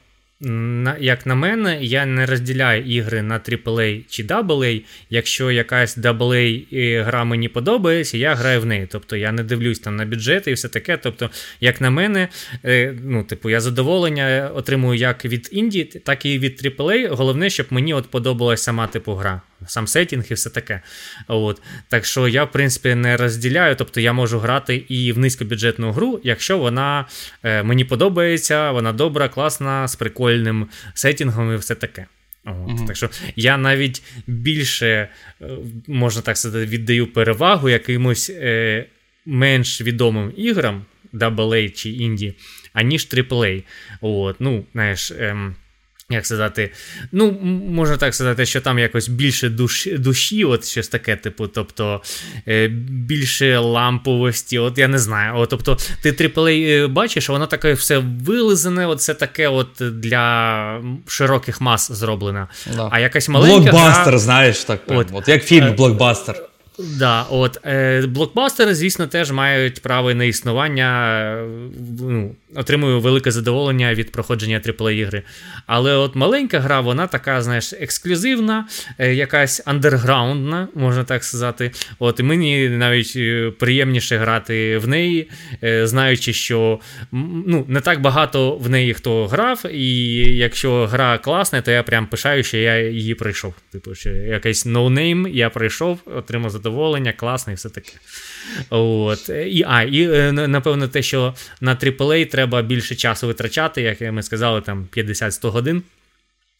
[1.01, 4.83] Як на мене, я не розділяю ігри на AAA чи AA.
[5.11, 8.89] Якщо якась AA гра мені подобається, я граю в неї.
[8.91, 10.97] Тобто я не дивлюсь там на бюджети і все таке.
[10.97, 11.31] Тобто,
[11.61, 12.29] як на мене,
[12.65, 17.09] е, ну, типу, я задоволення отримую як від інді, так і від AAA.
[17.09, 20.81] Головне, щоб мені от подобалась сама типу гра сам сетінг і все таке.
[21.29, 21.63] От.
[21.89, 26.21] Так що я, в принципі, не розділяю, тобто я можу грати і в низькобюджетну гру,
[26.25, 27.07] якщо вона
[27.43, 32.07] е, мені подобається, вона добра, класна, з прикольним сетінгом і все таке.
[32.45, 35.09] От, mm Так що я навіть більше,
[35.43, 35.49] е,
[35.89, 38.85] можна так сказати, віддаю перевагу якимось е,
[39.27, 42.35] менш відомим іграм, AA чи інді,
[42.73, 43.63] аніж AAA.
[44.01, 45.55] От, ну, знаєш, ем,
[46.11, 46.73] як сказати,
[47.13, 47.33] ну,
[47.69, 52.03] можна так сказати, що там якось більше душі, душі от щось таке, типу, тобто
[52.49, 55.37] е, більше ламповості, от я не знаю.
[55.37, 60.83] От, Тобто, ти AAA е, бачиш, воно таке все вилизане, от це таке от для
[61.07, 62.49] широких мас зроблено.
[62.77, 62.89] Да.
[62.93, 63.71] А якась маленька.
[63.71, 64.19] Блокбастер, гра...
[64.19, 64.81] знаєш, так.
[64.87, 66.43] От, от як фільм е, блокбастер.
[66.79, 71.39] Да, от е, блокбастери, звісно, теж мають право на існування.
[72.01, 75.23] ну, Отримую велике задоволення від проходження aaa ігри.
[75.67, 78.69] Але от маленька гра, вона така, знаєш, ексклюзивна,
[78.99, 81.71] е, якась андерграундна, можна так сказати.
[81.99, 85.31] От і Мені навіть е, приємніше грати в неї,
[85.63, 86.81] е, знаючи, що
[87.47, 92.07] ну, не так багато в неї хто грав, і якщо гра класна, то я прям
[92.07, 93.55] пишаю, що я її пройшов.
[93.73, 96.64] Типу, що якийсь ноунейм я пройшов, отримав задоволення,
[97.13, 97.93] класно і все таке.
[98.71, 99.29] От.
[99.29, 104.61] І, А, і напевно, те, що на AAA треба більше часу витрачати, як ми сказали,
[104.61, 105.83] там 50-100 годин.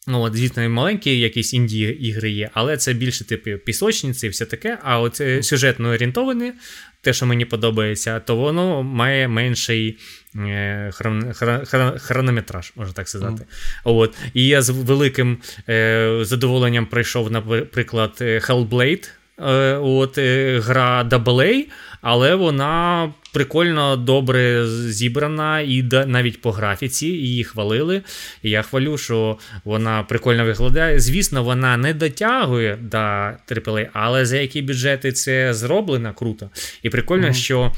[0.07, 4.45] Ну, от, звісно, маленькі якісь інді ігри є, але це більше типу пісочниці і все
[4.45, 4.77] таке.
[4.83, 6.53] А от е, сюжетно орієнтоване,
[7.01, 9.97] те, що мені подобається, то воно має менший
[10.35, 13.43] е, хрон, хрон, хронометраж, можна так сказати.
[13.43, 13.45] Mm.
[13.83, 14.15] От.
[14.33, 15.37] І я з великим
[15.69, 19.09] е, задоволенням пройшов, наприклад, Hellblade.
[19.41, 21.65] Е, от, е, гра AA,
[22.01, 28.01] але вона прикольно добре зібрана, і навіть по графіці її хвалили.
[28.43, 30.99] І я хвалю, що вона прикольно виглядає.
[30.99, 36.49] Звісно, вона не дотягує до AAA, але за які бюджети це зроблено круто.
[36.83, 37.33] І прикольно, mm-hmm.
[37.33, 37.71] що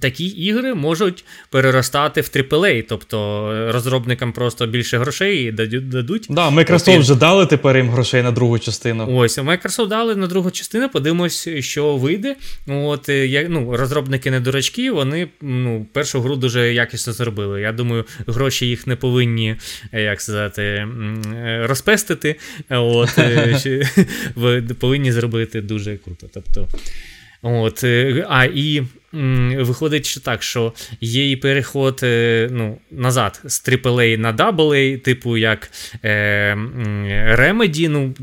[0.00, 6.26] Такі ігри можуть переростати в AAA, тобто розробникам просто більше грошей дадуть.
[6.30, 9.16] Да, Microsoft вже дали тепер їм грошей на другу частину.
[9.16, 12.36] Ось, Microsoft дали на другу частину, подивимось, що вийде.
[12.66, 17.60] От, я, ну, Розробники не дурачки, вони ну, першу гру дуже якісно зробили.
[17.60, 19.56] Я думаю, гроші їх не повинні
[19.92, 20.88] як сказати,
[21.62, 22.36] розпестити.
[22.70, 23.18] От,
[24.78, 26.26] Повинні зробити дуже круто.
[26.34, 26.68] Тобто,
[27.42, 28.82] От, е, А і
[29.12, 35.36] виходить що так, що є і переход е, ну, назад з AAA на AA, типу
[35.36, 35.70] як
[36.04, 36.54] е,
[37.38, 38.14] Remedy, ну,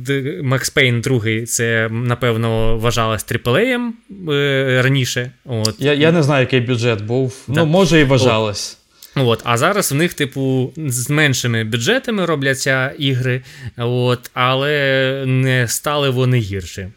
[0.44, 3.92] Max Payne 2, це, напевно, вважалось AAA
[4.32, 5.32] е, раніше.
[5.46, 5.76] От.
[5.80, 7.44] Я я не знаю, який бюджет був.
[7.48, 7.60] Да.
[7.60, 8.78] Ну, може, і вважалось.
[9.16, 13.42] От, А зараз в них, типу, з меншими бюджетами робляться ігри,
[13.78, 16.88] от, але не стали вони гірші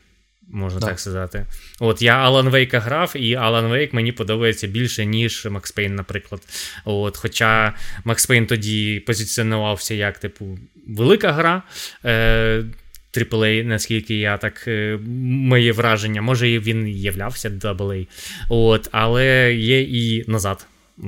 [0.51, 0.88] можна так.
[0.88, 1.46] так сказати.
[1.80, 6.40] От я Алан Вейка грав, і Алан Вейк мені подобається більше, ніж Макс Пейн, наприклад.
[6.84, 7.74] От, Хоча
[8.05, 11.62] Макс Пейн тоді позиціонувався як, типу, велика гра.
[12.05, 12.64] Е,
[13.12, 18.07] AAA, наскільки я так е, моє враження, може він і являвся AA.
[18.49, 20.66] От, але є і назад.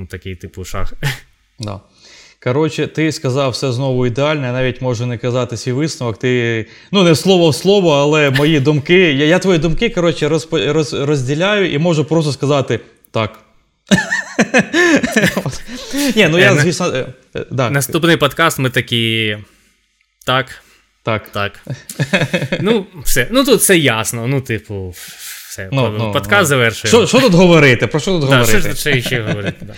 [0.09, 0.93] Такий типу шах.
[1.59, 1.81] Да.
[2.43, 6.17] Коротше, ти сказав все знову ідеально, я навіть можу не казати свій висновок.
[6.17, 9.13] Ти, ну, не слово в слово, але мої думки.
[9.13, 12.79] Я я твої думки коротше, розп, роз, розділяю і можу просто сказати
[13.11, 13.39] так.
[16.15, 16.85] Ні, ну я, звісно.
[16.95, 19.37] Е, е, Наступний подкаст ми такі.
[20.25, 20.63] Так.
[21.03, 21.29] Так.
[21.29, 21.59] Так.
[22.61, 23.27] Ну, все.
[23.31, 24.27] Ну тут все ясно.
[24.27, 24.93] Ну, типу,
[25.49, 25.69] все.
[25.71, 27.07] Ну, подкаст завершуємо.
[27.07, 27.87] Що тут говорити?
[27.87, 28.75] Про що тут говорити?
[28.75, 29.65] Що ще говорити?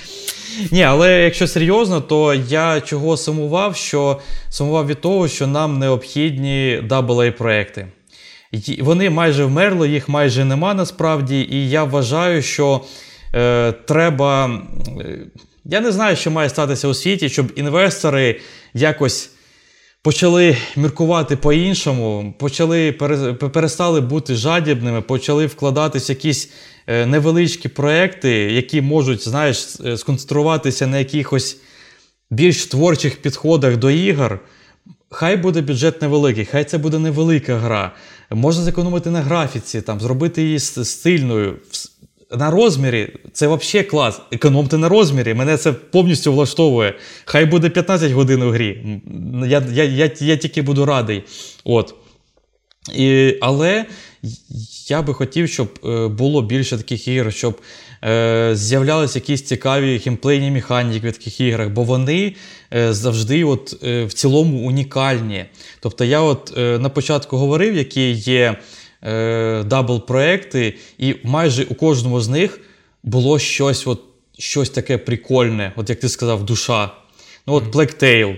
[0.71, 6.81] Ні, але якщо серйозно, то я чого сумував, що сумував від того, що нам необхідні
[6.89, 7.87] AA проекти.
[8.79, 11.47] Вони майже вмерли, їх майже нема насправді.
[11.51, 12.81] І я вважаю, що
[13.35, 14.61] е, треба.
[15.65, 18.39] Я не знаю, що має статися у світі, щоб інвестори
[18.73, 19.32] якось
[20.03, 22.91] почали міркувати по-іншому, почали
[23.53, 26.49] перестали бути жадібними, почали вкладатись якісь
[26.87, 31.57] е, невеличкі проекти, які можуть, знаєш, е, сконцентруватися на якихось
[32.31, 34.39] більш творчих підходах до ігор.
[35.09, 37.91] Хай буде бюджет невеликий, хай це буде невелика гра.
[38.31, 41.59] Можна зекономити на графіці, там, зробити її стильною.
[42.37, 44.21] На розмірі це взагалі клас.
[44.31, 46.95] Економте на розмірі, мене це повністю влаштовує.
[47.25, 48.99] Хай буде 15 годин у грі.
[49.47, 51.23] Я я, я, я тільки буду радий.
[51.63, 51.95] От.
[52.95, 53.85] І, Але
[54.87, 57.61] я би хотів, щоб е, було більше таких ігор, щоб
[58.03, 62.35] е, з'являлися якісь цікаві геймплейні механіки в таких іграх, бо вони
[62.73, 65.45] е, завжди от, е, в цілому унікальні.
[65.79, 68.55] Тобто я от е, на початку говорив, які є
[69.03, 72.59] е, дабл-проекти, і майже у кожному з них
[73.03, 74.01] було щось от,
[74.39, 76.91] щось таке прикольне, от як ти сказав, душа.
[77.47, 78.37] Ну от Black Tail.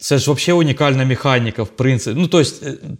[0.00, 2.20] Це ж взагалі унікальна механіка, в принципі.
[2.20, 2.50] Ну, тобто,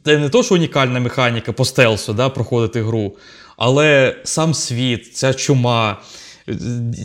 [0.04, 3.16] це не то, що унікальна механіка по стелсу, да, проходити гру,
[3.56, 6.00] але сам світ, ця чума,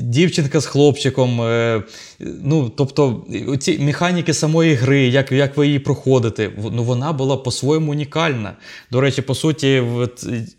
[0.02, 1.42] дівчинка з хлопчиком.
[1.42, 1.84] Е,
[2.20, 3.26] ну, Тобто,
[3.60, 8.54] ці механіки самої гри, як як ви її проходите, ну, вона була по-своєму унікальна.
[8.92, 9.84] До речі, по суті,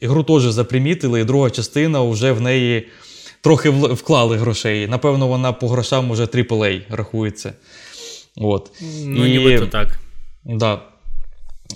[0.03, 2.89] гру теж запримітили, і друга частина вже в неї
[3.41, 4.89] трохи вклали грошей.
[4.89, 7.53] Напевно, вона по грошам вже AAA рахується.
[8.37, 8.71] От.
[9.05, 9.99] Ну, і, нібито так.
[10.45, 10.83] Да.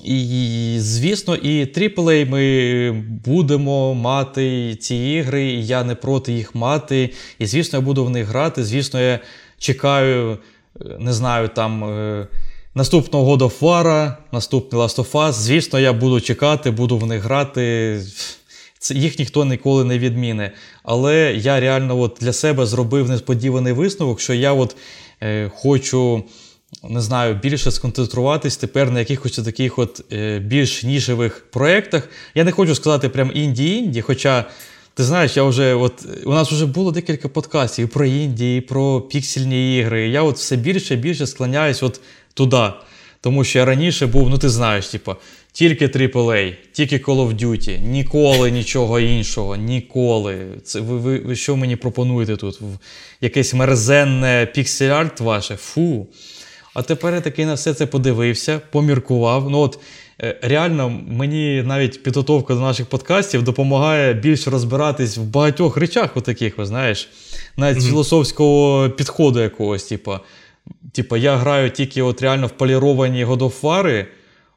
[0.05, 2.93] І, звісно, і AAA ми
[3.25, 7.11] будемо мати ці ігри, і я не проти їх мати.
[7.39, 8.65] І, звісно, я буду в них грати.
[8.65, 9.21] Звісно, я
[9.59, 10.39] чекаю,
[10.99, 11.85] не знаю, там.
[11.85, 12.27] Е,
[12.75, 15.33] наступного God of War, наступний Last of Us.
[15.33, 18.01] Звісно, я буду чекати, буду в них грати.
[18.91, 20.51] Їх ніхто ніколи не відміни.
[20.83, 24.77] Але я реально от для себе зробив несподіваний висновок, що я от
[25.23, 26.25] е, хочу
[26.91, 32.09] не знаю, більше сконцентруватись тепер на якихось таких от е, більш нішевих проєктах.
[32.35, 34.45] Я не хочу сказати прям інді-інді, хоча.
[34.97, 38.61] Ти знаєш, я вже от у нас вже було декілька подкастів і про Індії, і
[38.61, 40.09] про піксельні ігри.
[40.09, 42.01] Я от все більше і більше склоняюсь от
[42.35, 42.70] туди.
[43.20, 45.16] Тому що я раніше був, ну ти знаєш, типу,
[45.53, 50.47] тільки AAA, тільки Call of Duty, ніколи нічого іншого, ніколи.
[50.64, 52.61] Це Ви ви, ви що мені пропонуєте тут?
[53.20, 55.57] Якесь мерзенне піксель-арт ваше?
[55.57, 56.07] Фу.
[56.75, 59.51] А тепер я таки на все це подивився, поміркував.
[59.51, 59.79] Ну от
[60.22, 66.59] е, Реально, мені навіть підготовка до наших подкастів допомагає більше розбиратись в багатьох речах, таких,
[66.59, 67.09] ви знаєш,
[67.57, 67.89] навіть mm-hmm.
[67.89, 69.85] філософського підходу якогось.
[69.85, 70.18] Типу,
[70.93, 74.07] типу, я граю тільки от реально в поліровані годофари,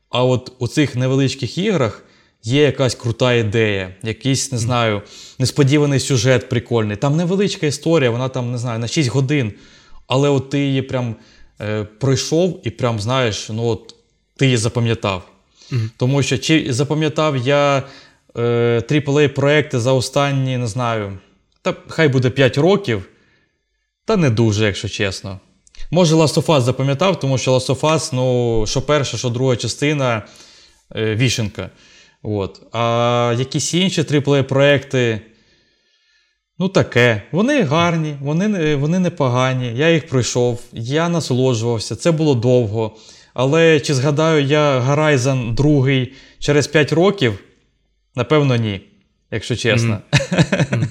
[0.10, 2.04] а от у цих невеличких іграх
[2.44, 5.02] є якась крута ідея, якийсь, не знаю,
[5.40, 6.98] несподіваний сюжет прикольний.
[6.98, 9.54] Там невеличка історія, вона там, не знаю, на 6 годин,
[10.08, 11.16] але от ти її прям
[11.62, 13.96] е, пройшов і прям знаєш, ну от
[14.36, 15.30] ти її запам'ятав.
[15.72, 15.90] Mm-hmm.
[15.98, 17.84] Тому що чи запам'ятав я
[18.38, 21.18] е, aaa проекти за останні, не знаю,
[21.62, 23.10] та хай буде 5 років,
[24.06, 25.40] та не дуже, якщо чесно.
[25.92, 29.56] Може, Last of Us запам'ятав, тому що Last of Us, ну, що перша, що друга
[29.56, 30.22] частина
[30.96, 31.70] е, вішенка.
[32.24, 32.62] От.
[32.72, 35.22] А якісь інші aaa проекти
[36.60, 37.22] Ну, таке.
[37.32, 39.74] Вони гарні, вони вони непогані.
[39.76, 42.96] Я їх пройшов, я насолоджувався, це було довго.
[43.34, 46.08] Але чи згадаю я Horizon 2
[46.40, 47.40] через 5 років?
[48.16, 48.82] Напевно, ні,
[49.32, 49.98] якщо чесно.
[50.12, 50.88] Mm-hmm.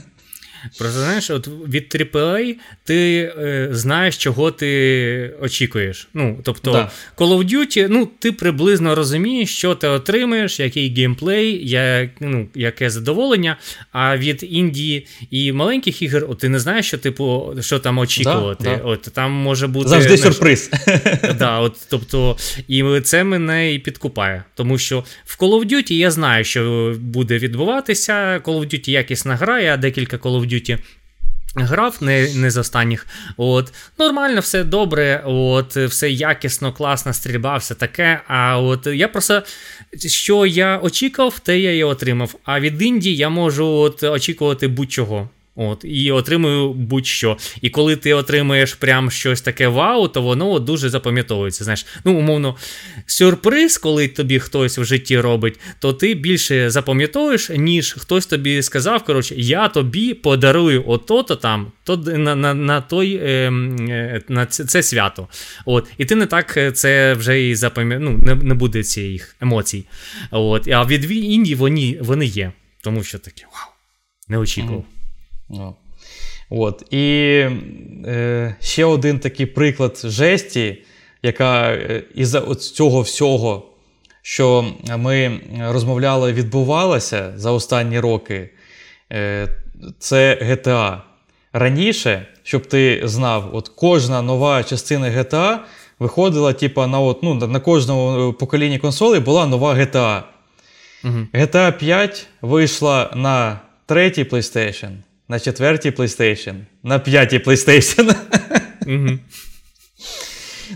[0.79, 2.55] Просто знаєш, от від AAA
[2.85, 6.09] ти е, знаєш, чого ти очікуєш.
[6.15, 6.91] Ну, тобто, да.
[7.17, 12.91] Call of Duty, ну, ти приблизно розумієш, що ти отримаєш, який геймплей, як, ну, яке
[12.91, 13.57] задоволення.
[13.93, 18.65] А від Індії і маленьких ігор, от ти не знаєш, що типу, що там очікувати.
[18.65, 18.83] Да, да.
[18.83, 19.89] От Там може бути.
[19.89, 20.71] Завжди не, сюрприз.
[21.39, 22.37] Да, от, тобто,
[22.69, 24.45] І це мене і підкупає.
[24.55, 28.13] Тому що в Call of Duty я знаю, що буде відбуватися.
[28.45, 30.79] Call of Duty якісна гра, я декілька Call of Duty Duty.
[31.59, 33.07] Грав не не з останніх.
[33.37, 38.21] От, Нормально, все добре, от, все якісно, класно, стрільба, все таке.
[38.29, 39.43] А от я просто,
[40.07, 42.35] що я очікував, те я і отримав.
[42.45, 45.29] А від Індії я можу от, очікувати будь-чого.
[45.57, 47.37] От, І отримую будь-що.
[47.61, 51.65] І коли ти отримуєш прям щось таке вау, то воно дуже запам'ятовується.
[51.65, 52.57] Знаєш, ну, умовно,
[53.07, 59.05] сюрприз, коли тобі хтось в житті робить, то ти більше запам'ятовуєш, ніж хтось тобі сказав,
[59.05, 64.65] коротше, я тобі подарую ото-то там, то на на, на той ем, е, на це,
[64.65, 65.29] це свято.
[65.65, 69.37] От, І ти не так е, це вже і запам'ятаєш, ну, не не буде цих
[69.41, 69.85] емоцій.
[70.31, 72.53] От, А від Індії вони, вони є.
[72.83, 73.73] Тому що таке вау,
[74.29, 74.85] не очікував.
[75.49, 75.75] Ну.
[76.51, 76.83] От.
[76.91, 77.05] І
[78.07, 80.83] е, ще один такий приклад жесті,
[81.23, 82.37] яка е, із
[82.75, 83.67] цього всього,
[84.23, 84.65] що
[84.97, 88.51] ми розмовляли, відбувалося за останні роки,
[89.13, 89.49] е,
[89.99, 91.01] це GTA.
[91.53, 95.59] Раніше, щоб ти знав, от кожна нова частина GTA
[95.99, 100.23] виходила, типа, на от, ну, на кожному поколінні консолей була нова GTA.
[101.05, 101.27] Угу.
[101.33, 104.91] GTA 5 вийшла на третій PlayStation,
[105.29, 108.17] на четвертій PlayStation, на п'ятій PlayStation.
[108.87, 109.19] Угу.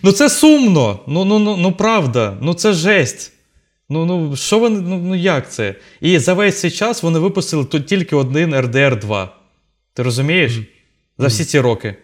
[0.03, 1.01] Ну, це сумно.
[1.07, 3.33] Ну, ну, ну, ну правда, ну це жесть.
[3.89, 5.75] Ну, ну, що вони, ну, ну як це?
[6.01, 9.37] І за весь цей час вони випустили тут тільки один RDR 2.
[9.95, 10.53] Ти розумієш?
[10.53, 10.67] Mm.
[11.19, 11.97] За всі ці роки.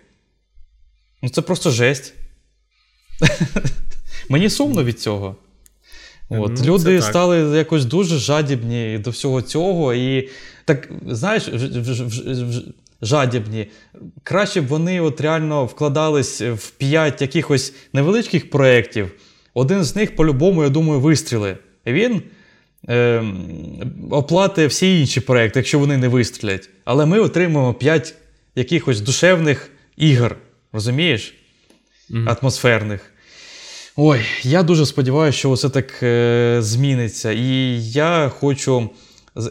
[1.23, 2.15] Ну, це просто жесть.
[4.29, 5.37] Мені сумно від цього.
[6.29, 9.95] От, ну, Люди стали якось дуже жадібні до всього цього.
[9.95, 10.29] І
[10.67, 11.51] так, знаєш,
[13.03, 13.67] жадібні.
[14.23, 19.13] Краще б вони от реально вкладались в п'ять якихось невеличких проєктів.
[19.55, 21.57] Один з них, по-любому, я думаю, вистріли.
[21.87, 22.23] Він
[22.89, 23.25] е,
[24.11, 26.69] оплатить всі інші проєкти, якщо вони не вистрілять.
[26.85, 28.15] Але ми отримуємо п'ять
[28.55, 30.37] якихось душевних ігор.
[30.73, 31.35] Розумієш?
[32.11, 32.37] Mm-hmm.
[32.41, 33.13] Атмосферних.
[33.97, 37.33] Ой, я дуже сподіваюся, що все так е, зміниться.
[37.33, 38.91] І я хочу,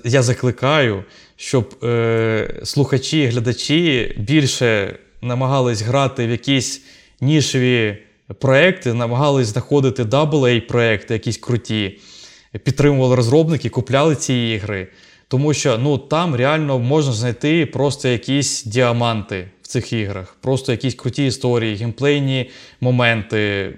[0.04, 1.04] я закликаю,
[1.36, 6.82] щоб е, слухачі, глядачі більше намагались грати в якісь
[7.22, 7.98] нішеві
[8.40, 12.00] проекти, намагались знаходити AA проекти, якісь круті,
[12.64, 14.88] підтримували розробники, купляли ці ігри.
[15.28, 20.96] Тому що ну, там реально можна знайти просто якісь діаманти в цих іграх, просто якісь
[20.96, 22.50] круті історії, геймплейні
[22.82, 23.74] моменти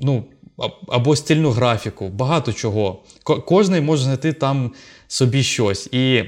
[0.00, 0.24] ну,
[0.88, 3.02] або стильну графіку, багато чого.
[3.22, 4.72] Кожний може знайти там
[5.08, 5.88] собі щось.
[5.92, 6.24] І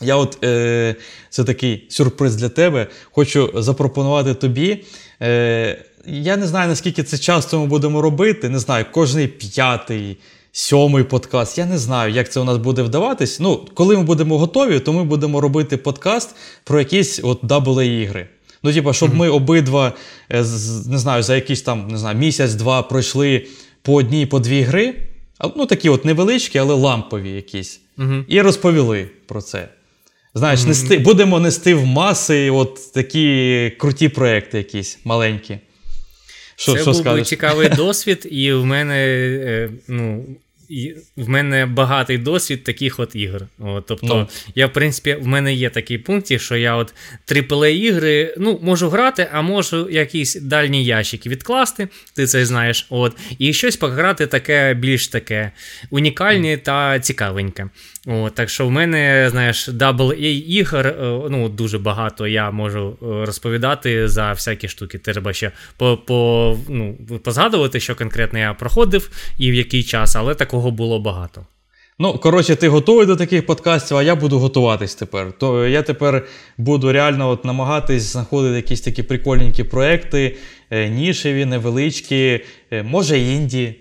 [0.00, 0.94] я от е,
[1.30, 2.86] це такий сюрприз для тебе.
[3.12, 4.84] Хочу запропонувати тобі.
[5.22, 8.48] Е, Я не знаю, наскільки це часто ми будемо робити.
[8.48, 10.16] Не знаю, кожний п'ятий.
[10.54, 11.58] Сьомий подкаст.
[11.58, 13.40] Я не знаю, як це у нас буде вдаватись.
[13.40, 18.28] Ну, коли ми будемо готові, то ми будемо робити подкаст про якісь от AA ігри.
[18.62, 19.92] Ну, типа, щоб ми обидва
[20.30, 20.38] е,
[20.86, 23.46] не знаю, за якийсь там не знаю, місяць-два пройшли
[23.82, 24.94] по одній, по дві гри.
[25.56, 27.80] Ну, такі от невеличкі, але лампові якісь.
[27.98, 29.68] uh І розповіли про це.
[30.34, 35.58] Знаєш, uh нести, будемо нести в маси от такі круті проекти якісь маленькі.
[36.56, 37.28] Що, Це що був скажеш?
[37.28, 39.70] цікавий досвід, і в мене е,
[41.16, 43.46] в мене багатий досвід таких от ігор.
[43.58, 44.06] От, Тобто.
[44.06, 44.28] Ну.
[44.54, 46.94] я, в принципі, в мене є такий пункт, що я от
[47.28, 52.86] aaa ігри ну, можу грати, а можу якісь дальні ящики відкласти, ти це знаєш.
[52.90, 55.52] от, І щось пограти таке більш таке
[55.90, 57.68] унікальне та цікавеньке.
[58.06, 60.94] От, Так що в мене, знаєш, AA ігор е,
[61.30, 64.98] ну, дуже багато я можу е, розповідати за всякі штуки.
[64.98, 70.34] Треба ще по, по, ну, позгадувати, що конкретно я проходив і в який час, але
[70.34, 71.46] такого було багато.
[71.98, 75.32] Ну, коротше, ти готовий до таких подкастів, а я буду готуватись тепер.
[75.32, 76.26] То я тепер
[76.58, 80.36] буду реально от намагатись знаходити якісь такі прикольненькі проекти,
[80.70, 82.40] е, нішеві, невеличкі,
[82.82, 83.74] може інді.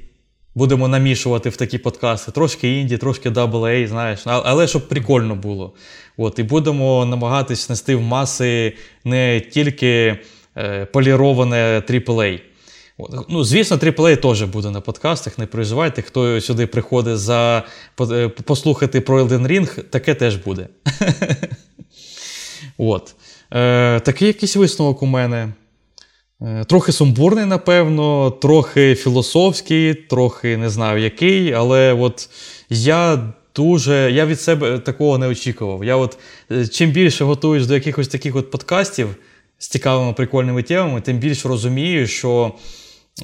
[0.55, 2.31] Будемо намішувати в такі подкасти.
[2.31, 5.73] Трошки інді, трошки AA, знаєш, але щоб прикольно було.
[6.17, 8.73] От, І будемо намагатись нести в маси
[9.03, 10.17] не тільки
[10.57, 12.39] е, поліроване AAA.
[13.29, 16.01] Ну, Звісно, AAA теж буде на подкастах, не переживайте.
[16.01, 17.63] Хто сюди приходить за
[18.01, 20.67] е, послухати про Elden Ring, таке теж буде.
[22.77, 23.15] От.
[23.53, 25.53] Е, Такий якийсь висновок у мене.
[26.41, 32.29] Е, трохи сумбурний, напевно, трохи філософський, трохи не знаю який, але от
[32.69, 34.11] я дуже.
[34.11, 35.83] Я від себе такого не очікував.
[35.83, 36.17] Я от
[36.51, 39.15] е, Чим більше готуюсь до якихось таких от подкастів
[39.57, 42.53] з цікавими прикольними темами, тим більше розумію, що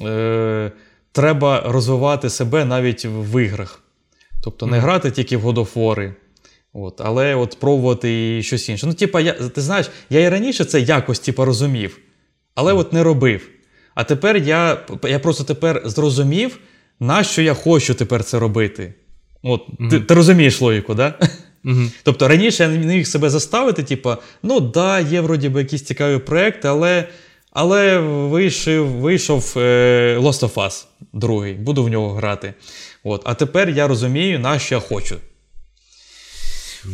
[0.04, 0.72] е,
[1.12, 3.82] треба розвивати себе навіть в іграх.
[4.42, 6.14] Тобто не грати тільки в годофори.
[6.72, 8.86] От, Але от пробувати і щось інше.
[8.86, 12.00] Ну, типа, я, ти знаєш, я і раніше це якось типа, розумів
[12.58, 13.48] але от не робив.
[13.94, 16.58] А тепер я я просто тепер зрозумів,
[17.00, 18.94] на що я хочу тепер це робити.
[19.42, 19.90] От, mm-hmm.
[19.90, 21.14] Ти ти розумієш логіку, да?
[21.64, 21.90] Mm-hmm.
[22.02, 26.18] Тобто раніше я не міг себе заставити, типу, ну да, є вроді би якісь цікаві
[26.18, 27.08] проекти, але
[27.50, 32.54] але вийшов вийшов е, Lost of Us другий, буду в нього грати.
[33.04, 33.22] От.
[33.24, 35.16] А тепер я розумію, на що я хочу.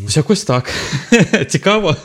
[0.06, 0.70] Ось якось так.
[1.48, 1.96] Цікаво.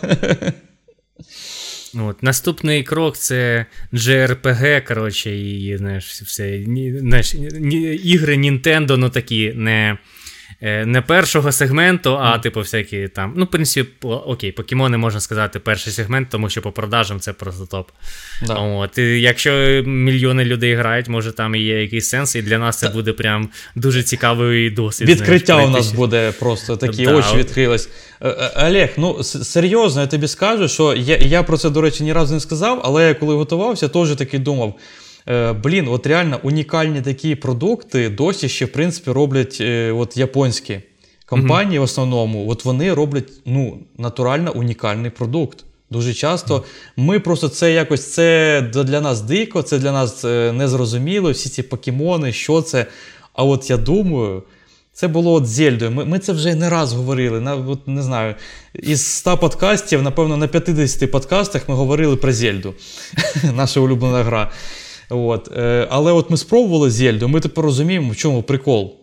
[1.96, 6.64] От, Наступний крок це JRPG, коротше, і знаєш, все,
[7.00, 7.36] знаєш,
[8.04, 9.98] ігри Nintendo, ну такі не
[10.62, 13.34] не першого сегменту, а типу всякі там.
[13.36, 17.66] Ну, в принципі, окей, покемони можна сказати, перший сегмент, тому що по продажам це просто
[17.66, 17.90] топ.
[18.48, 18.54] Да.
[18.54, 19.52] От, і Якщо
[19.86, 23.50] мільйони людей грають, може там і є якийсь сенс, і для нас це буде прям
[23.76, 25.10] дуже цікавий досвід.
[25.10, 27.90] Відкриття знаєш, у нас буде просто такі да, очі відкрились.
[28.22, 32.04] Е, е, Олег, ну серйозно, я тобі скажу, що я я про це, до речі,
[32.04, 34.80] ні разу не сказав, але я коли готувався, теж таки думав.
[35.30, 40.82] Е, блін, от реально унікальні такі продукти досі ще, в принципі, роблять е, от японські
[41.26, 41.82] компанії mm-hmm.
[41.82, 42.50] в основному.
[42.50, 45.66] От вони роблять ну, натурально унікальний продукт.
[45.90, 46.64] Дуже часто mm-hmm.
[46.98, 51.32] ми просто це якось це для нас дико, це для нас е, незрозуміло.
[51.32, 52.86] Всі ці покемони, що це.
[53.34, 54.44] А от я думаю.
[54.94, 55.92] Це було от Зельдою.
[55.92, 57.40] Ми ми це вже не раз говорили.
[57.40, 58.36] На, от, Не знаю,
[58.74, 62.74] із 100 подкастів, напевно, на 50 подкастах ми говорили про Зельду.
[63.54, 64.52] Наша улюблена гра.
[65.10, 65.52] От.
[65.58, 68.96] Е, Але от ми спробували Зельду, ми тепер розуміємо, в чому прикол.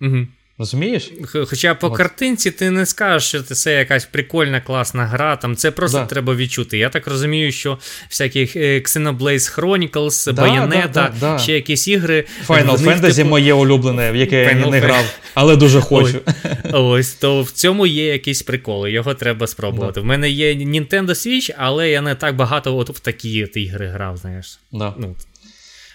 [0.00, 0.26] Угу.
[0.58, 1.12] Розумієш?
[1.46, 1.96] Хоча по От.
[1.96, 6.06] картинці ти не скажеш, що це якась прикольна, класна гра, там це просто да.
[6.06, 6.78] треба відчути.
[6.78, 7.78] Я так розумію, що
[8.08, 12.24] всякі е, Xenoblade Chronicles, да, Bayonetta, да, ще якісь ігри.
[12.46, 13.28] Final Fantasy типу...
[13.28, 16.20] моє улюблене, в яке Final я не грав, але дуже хочу.
[16.64, 20.00] Ось, ось, то в цьому є якісь приколи, його треба спробувати.
[20.00, 24.16] В мене є Nintendo Switch, але я не так багато от в такі ігри грав,
[24.16, 24.58] знаєш.
[24.72, 24.94] Да.
[24.98, 25.16] Ну,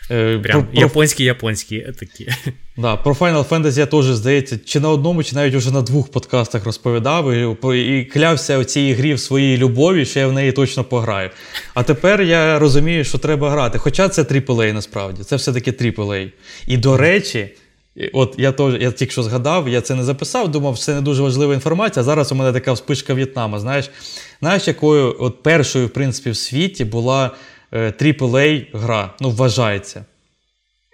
[0.08, 2.28] Прям про, японські японські такі.
[2.78, 6.12] Да, Про Final Fantasy я теж, здається, чи на одному, чи навіть вже на двох
[6.12, 10.52] подкастах розповідав і, і клявся у цій грі в своїй любові, що я в неї
[10.52, 11.30] точно пограю.
[11.74, 13.80] А тепер я розумію, що треба грати.
[13.80, 16.32] Хоча це AAA насправді, це все-таки AAA.
[16.68, 17.50] І до речі,
[18.14, 21.24] от я теж, я тільки що згадав, я це не записав, думав, це не дуже
[21.24, 22.04] важлива інформація.
[22.04, 23.60] Зараз у мене така вспишка В'єтнама.
[23.60, 23.90] Знаєш,
[24.40, 27.32] знаєш, якою от першою, в принципі, в світі була.
[27.72, 29.14] AAA е, гра.
[29.20, 30.06] Ну, вважається.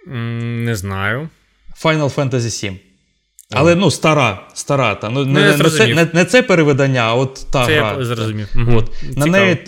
[0.06, 1.28] Не знаю.
[1.82, 2.78] Final Fantasy 7.
[3.50, 4.46] Але ну, стара.
[4.54, 5.10] стара та.
[5.10, 7.96] Ну, ну, не, не, це, не, не це перевидання, а от та це гра.
[7.98, 8.48] Я зрозумів.
[8.76, 8.92] От.
[9.16, 9.58] На неї,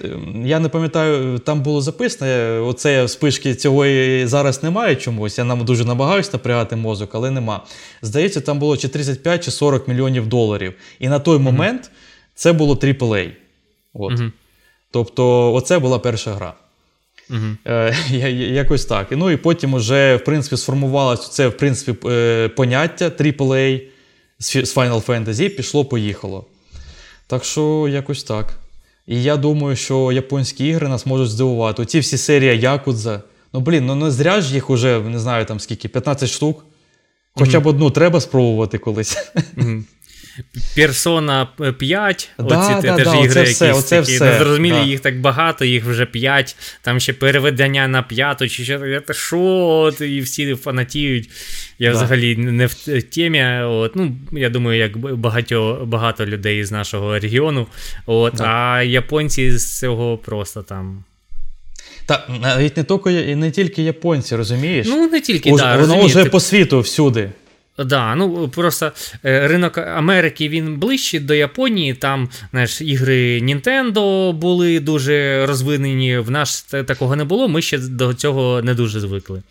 [0.45, 3.85] Я не пам'ятаю, там було записано, оце спишки цього
[4.27, 5.39] зараз немає чомусь.
[5.39, 7.65] Я нам дуже намагаюся напрягати мозок, але нема.
[8.03, 10.75] Здається, там було чи 35 чи 40 мільйонів доларів.
[10.99, 11.91] І на той момент
[12.35, 13.31] це було AAA.
[13.95, 14.21] От.
[14.91, 16.55] Тобто, оце була перша гра.
[17.31, 17.75] Угу.
[18.37, 19.07] Якось так.
[19.11, 23.81] Ну і потім вже в принципі, сформувалося це в принципі, е, поняття AAA
[24.39, 26.45] з Final Fantasy, пішло-поїхало.
[27.27, 28.59] Так що, якось так.
[29.07, 31.83] І я думаю, що японські ігри нас можуть здивувати.
[31.83, 33.23] Оці всі серії Якудза.
[33.53, 36.65] Ну, блін, ну не зря ж їх уже, не знаю там скільки, 15 штук.
[37.35, 39.19] Хоча б одну треба спробувати колись.
[40.77, 41.49] Персона
[41.79, 44.83] 5, да, оці да, теж да, ігри, оце якісь все, такі все, незрозумілі, да.
[44.83, 50.21] їх так багато, їх вже 5, там ще переведення на п'яту, чи що, що, і
[50.21, 51.31] всі фанатіють.
[51.79, 51.97] Я да.
[51.97, 53.45] взагалі не в темі.
[53.65, 57.67] От, ну, Я думаю, як багато багато людей з нашого регіону.
[58.07, 58.45] От, да.
[58.45, 61.05] А японці з цього просто там.
[62.07, 64.87] Та навіть не тільки не тільки японці, розумієш?
[64.91, 67.31] Ну, не тільки, да, Воно вже по світу всюди.
[67.79, 68.93] Да, ну просто
[69.25, 71.95] е, ринок Америки він ближчий до Японії.
[71.95, 76.19] Там знаєш, ігри Nintendo були дуже розвинені.
[76.19, 77.49] В нас такого не було.
[77.49, 79.43] Ми ще до цього не дуже звикли.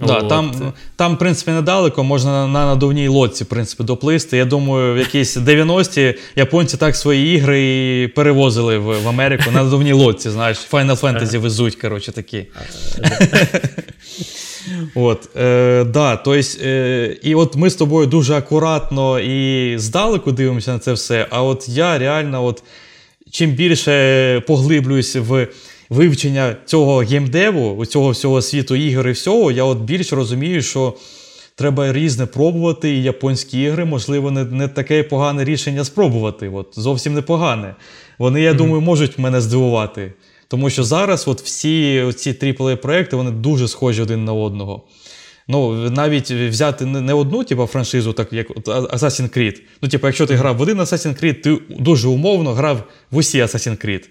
[0.00, 0.28] Да, От.
[0.28, 4.36] Там, там, в принципі, недалеко можна на надувній лодці в принципі, доплисти.
[4.36, 7.60] Я думаю, в якісь 90-ті японці так свої ігри
[8.02, 10.30] і перевозили в, в Америку на надувній лодці.
[10.30, 12.46] Знаєш, Final Fantasy везуть, коротше, такі.
[14.94, 20.32] От, е, да, то есть, е, І от ми з тобою дуже акуратно і здалеку
[20.32, 21.26] дивимося на це все.
[21.30, 22.62] А от я реально, от,
[23.30, 25.48] чим більше поглиблююсь в
[25.90, 30.94] вивчення цього геймдеву, цього всього світу ігор і всього, я от більше розумію, що
[31.54, 36.48] треба різне пробувати, і японські ігри, можливо, не не таке погане рішення спробувати.
[36.48, 37.74] От, Зовсім непогане.
[38.18, 38.56] Вони, я mm-hmm.
[38.56, 40.12] думаю, можуть мене здивувати.
[40.52, 44.82] Тому що зараз от всі ці aaa проекти вони дуже схожі один на одного.
[45.48, 49.60] Ну, навіть взяти не одну типу, франшизу, так як Assassin's Creed.
[49.82, 53.42] Ну, типу, якщо ти грав в один Assassin's Creed, ти дуже умовно грав в усі
[53.42, 54.08] Assassin's Creed.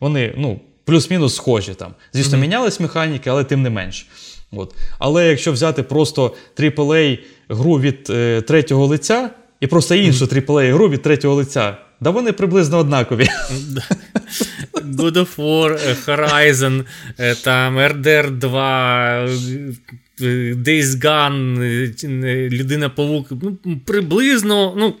[0.00, 1.94] Вони, ну, плюс-мінус схожі там.
[2.12, 2.40] Звісно, mm-hmm.
[2.40, 4.06] мінялись механіки, але тим не менш.
[4.52, 4.74] От.
[4.98, 7.18] Але якщо взяти просто AAA
[7.48, 9.30] гру від е, третього лиця
[9.60, 13.28] і просто іншу AAA гру від третього лиця, да вони приблизно однакові.
[14.80, 16.84] God of War, е, Horizon,
[17.18, 19.26] е, там RDR 2,
[20.20, 20.24] е,
[20.54, 23.28] Days Gone, Людина Павук.
[23.64, 24.96] Ну, приблизно, ну.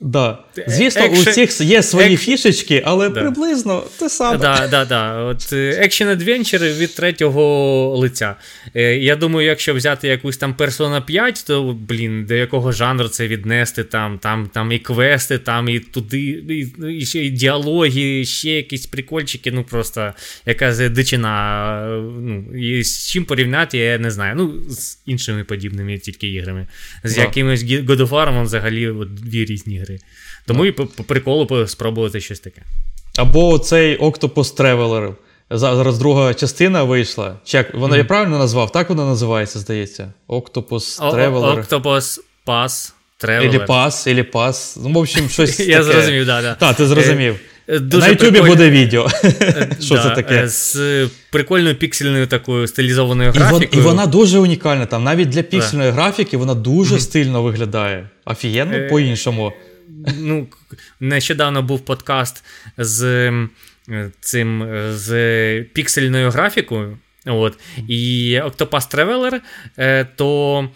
[0.00, 0.38] Да.
[0.66, 1.28] Звісно, Action...
[1.28, 2.16] у всіх є свої Action...
[2.16, 3.20] фішечки, але да.
[3.20, 4.38] приблизно те саме.
[4.38, 5.16] Да, да, да.
[5.16, 8.36] От Action Adventure від третього лиця.
[8.74, 13.28] Е, я думаю, якщо взяти якусь там Persona 5, то, блін, до якого жанру це
[13.28, 18.24] віднести, там там, там і квести, там і туди, і, і ще і діалоги, і
[18.24, 20.12] ще якісь прикольчики, ну просто
[20.46, 21.32] якась дичина.
[22.20, 24.34] Ну, І з чим порівняти, я не знаю.
[24.36, 26.66] Ну, з іншими подібними тільки іграми.
[27.04, 27.20] З да.
[27.20, 29.98] якимось God of War, взагалі от, дві різні різні гри.
[30.46, 32.62] Тому і по, приколу спробувати щось таке.
[33.16, 35.14] Або цей Octopus Traveler.
[35.50, 37.36] Зараз друга частина вийшла.
[37.44, 37.98] Чи як вона mm-hmm.
[37.98, 38.72] я правильно назвав?
[38.72, 40.12] Так вона називається, здається.
[40.28, 41.68] Octopus Traveler.
[41.68, 43.44] Octopus Pass Traveler.
[43.44, 44.78] Или Pass, или Pass.
[44.82, 45.60] Ну, в общем, щось.
[45.76, 47.40] Я зрозумів, да, Да, Так, ти зрозумів.
[47.68, 49.08] Е, дуже На Ютубі буде відео.
[49.80, 50.48] Що да, це таке?
[50.48, 53.68] З прикольною піксельною такою стилізованою графікою.
[53.72, 54.86] І, вон, і вона дуже унікальна.
[54.86, 55.94] Там навіть для піксельної да.
[55.94, 57.00] графіки вона дуже mm-hmm.
[57.00, 58.08] стильно виглядає.
[58.24, 59.52] Офігенно е, по-іншому.
[60.18, 60.46] Ну,
[61.00, 62.44] Нещодавно був подкаст
[62.78, 63.32] з
[64.20, 66.98] цим з піксельною графікою.
[67.26, 67.58] От.
[67.88, 69.40] І Octopus Traveler,
[69.78, 70.68] е, то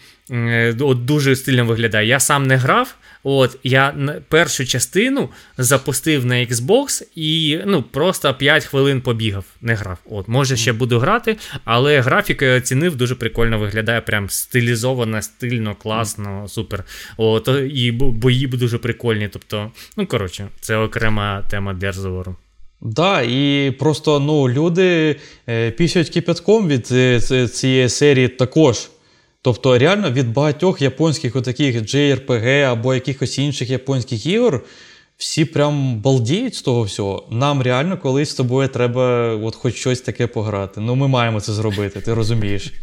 [0.79, 2.07] от дуже стильно виглядає.
[2.07, 2.95] Я сам не грав.
[3.29, 3.95] От, Я
[4.29, 9.97] першу частину запустив на Xbox і ну, просто 5 хвилин побігав, не грав.
[10.09, 15.75] От, Може, ще буду грати, але графіка я оцінив, дуже прикольно виглядає, прям стилізовано, стильно,
[15.75, 16.83] класно, супер.
[17.17, 19.27] От, І бої дуже прикольні.
[19.27, 22.35] Тобто, ну, коротше, це окрема тема для розговору.
[22.81, 25.15] Да, і просто ну, люди
[25.49, 28.89] е, пісять кипятком від е, цієї серії також.
[29.41, 34.65] Тобто, реально від багатьох японських отаких JRPG або якихось інших японських ігор
[35.17, 37.27] всі прям балдіють з того всього.
[37.31, 40.81] Нам реально колись з тобою треба от хоч щось таке пограти.
[40.81, 42.73] Ну, ми маємо це зробити, ти розумієш.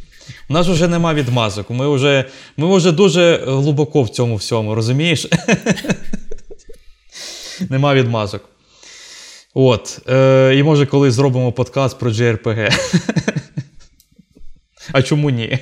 [0.51, 1.71] У нас вже нема відмазок.
[1.71, 2.25] Ми вже
[2.57, 5.27] ми вже дуже глибоко в цьому всьому, розумієш?
[7.69, 8.49] Нема відмазок.
[9.55, 10.01] От.
[10.09, 12.73] Е, І може колись зробимо подкаст про JRPG.
[14.93, 15.59] А чому ні?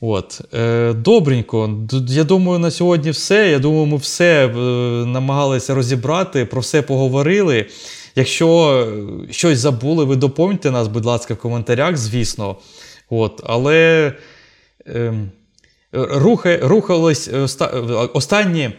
[0.00, 0.40] От.
[0.54, 1.70] Е, Добренько.
[2.08, 3.50] Я думаю, на сьогодні все.
[3.50, 4.50] Я думаю, ми все е,
[5.06, 7.66] намагалися розібрати, про все поговорили.
[8.16, 8.88] Якщо
[9.30, 12.56] щось забули, ви доповніть нас, будь ласка, в коментарях, звісно.
[13.10, 13.40] От.
[13.44, 14.12] Але
[14.86, 15.12] е,
[15.92, 17.30] рухи, рухались
[18.14, 18.70] останні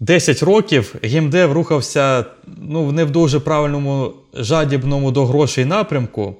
[0.00, 6.36] 10 років геймдев рухався ну, не в дуже правильному жадібному до грошей напрямку.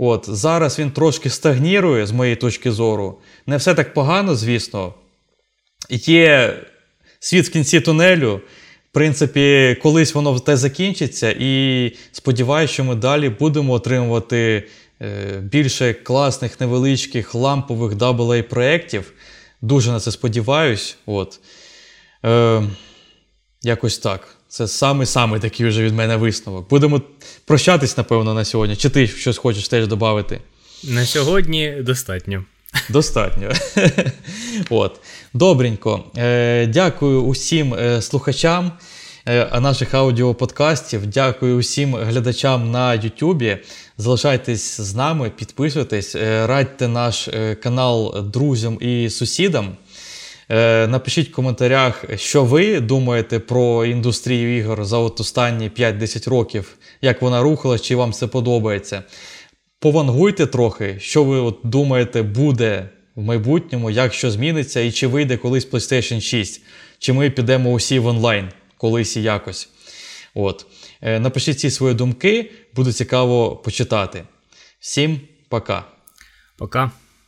[0.00, 3.18] От, Зараз він трошки стагнірує, з моєї точки зору.
[3.46, 4.94] Не все так погано, звісно.
[5.90, 6.56] Є
[7.20, 8.36] світ в кінці тунелю.
[8.90, 14.68] В принципі, колись воно те закінчиться, і сподіваюся, що ми далі будемо отримувати
[15.02, 19.12] е, більше класних, невеличких лампових AA проєктів.
[19.60, 20.96] Дуже на це сподіваюсь.
[21.06, 21.40] От.
[22.24, 22.62] Е,
[23.62, 24.37] Якось так.
[24.48, 26.68] Це саме-саме такий вже від мене висновок.
[26.68, 27.02] Будемо
[27.44, 28.76] прощатись, напевно, на сьогодні.
[28.76, 30.40] Чи ти щось хочеш теж додати?
[30.84, 32.44] На сьогодні достатньо.
[32.88, 33.52] Достатньо.
[34.70, 35.00] От.
[35.34, 36.04] Добренько.
[36.16, 38.72] Е, Дякую усім е, слухачам
[39.26, 41.06] е, наших аудіоподкастів.
[41.06, 43.58] Дякую усім глядачам на Ютубі.
[43.98, 49.76] Залишайтесь з нами, підписуйтесь, е, радьте наш е, канал друзям і сусідам.
[50.50, 56.76] Е, напишіть в коментарях, що ви думаєте про індустрію ігор за от останні 5-10 років,
[57.02, 59.02] як вона рухалась, чи вам це подобається.
[59.80, 65.36] Повангуйте трохи, що ви от думаєте, буде в майбутньому, як що зміниться, і чи вийде
[65.36, 66.62] колись PlayStation 6,
[66.98, 69.68] чи ми підемо усі в онлайн колись і якось.
[70.34, 70.66] От.
[71.00, 74.24] Е, напишіть ці свої думки, буде цікаво почитати.
[74.80, 75.84] Всім пока.
[76.56, 76.90] Пока.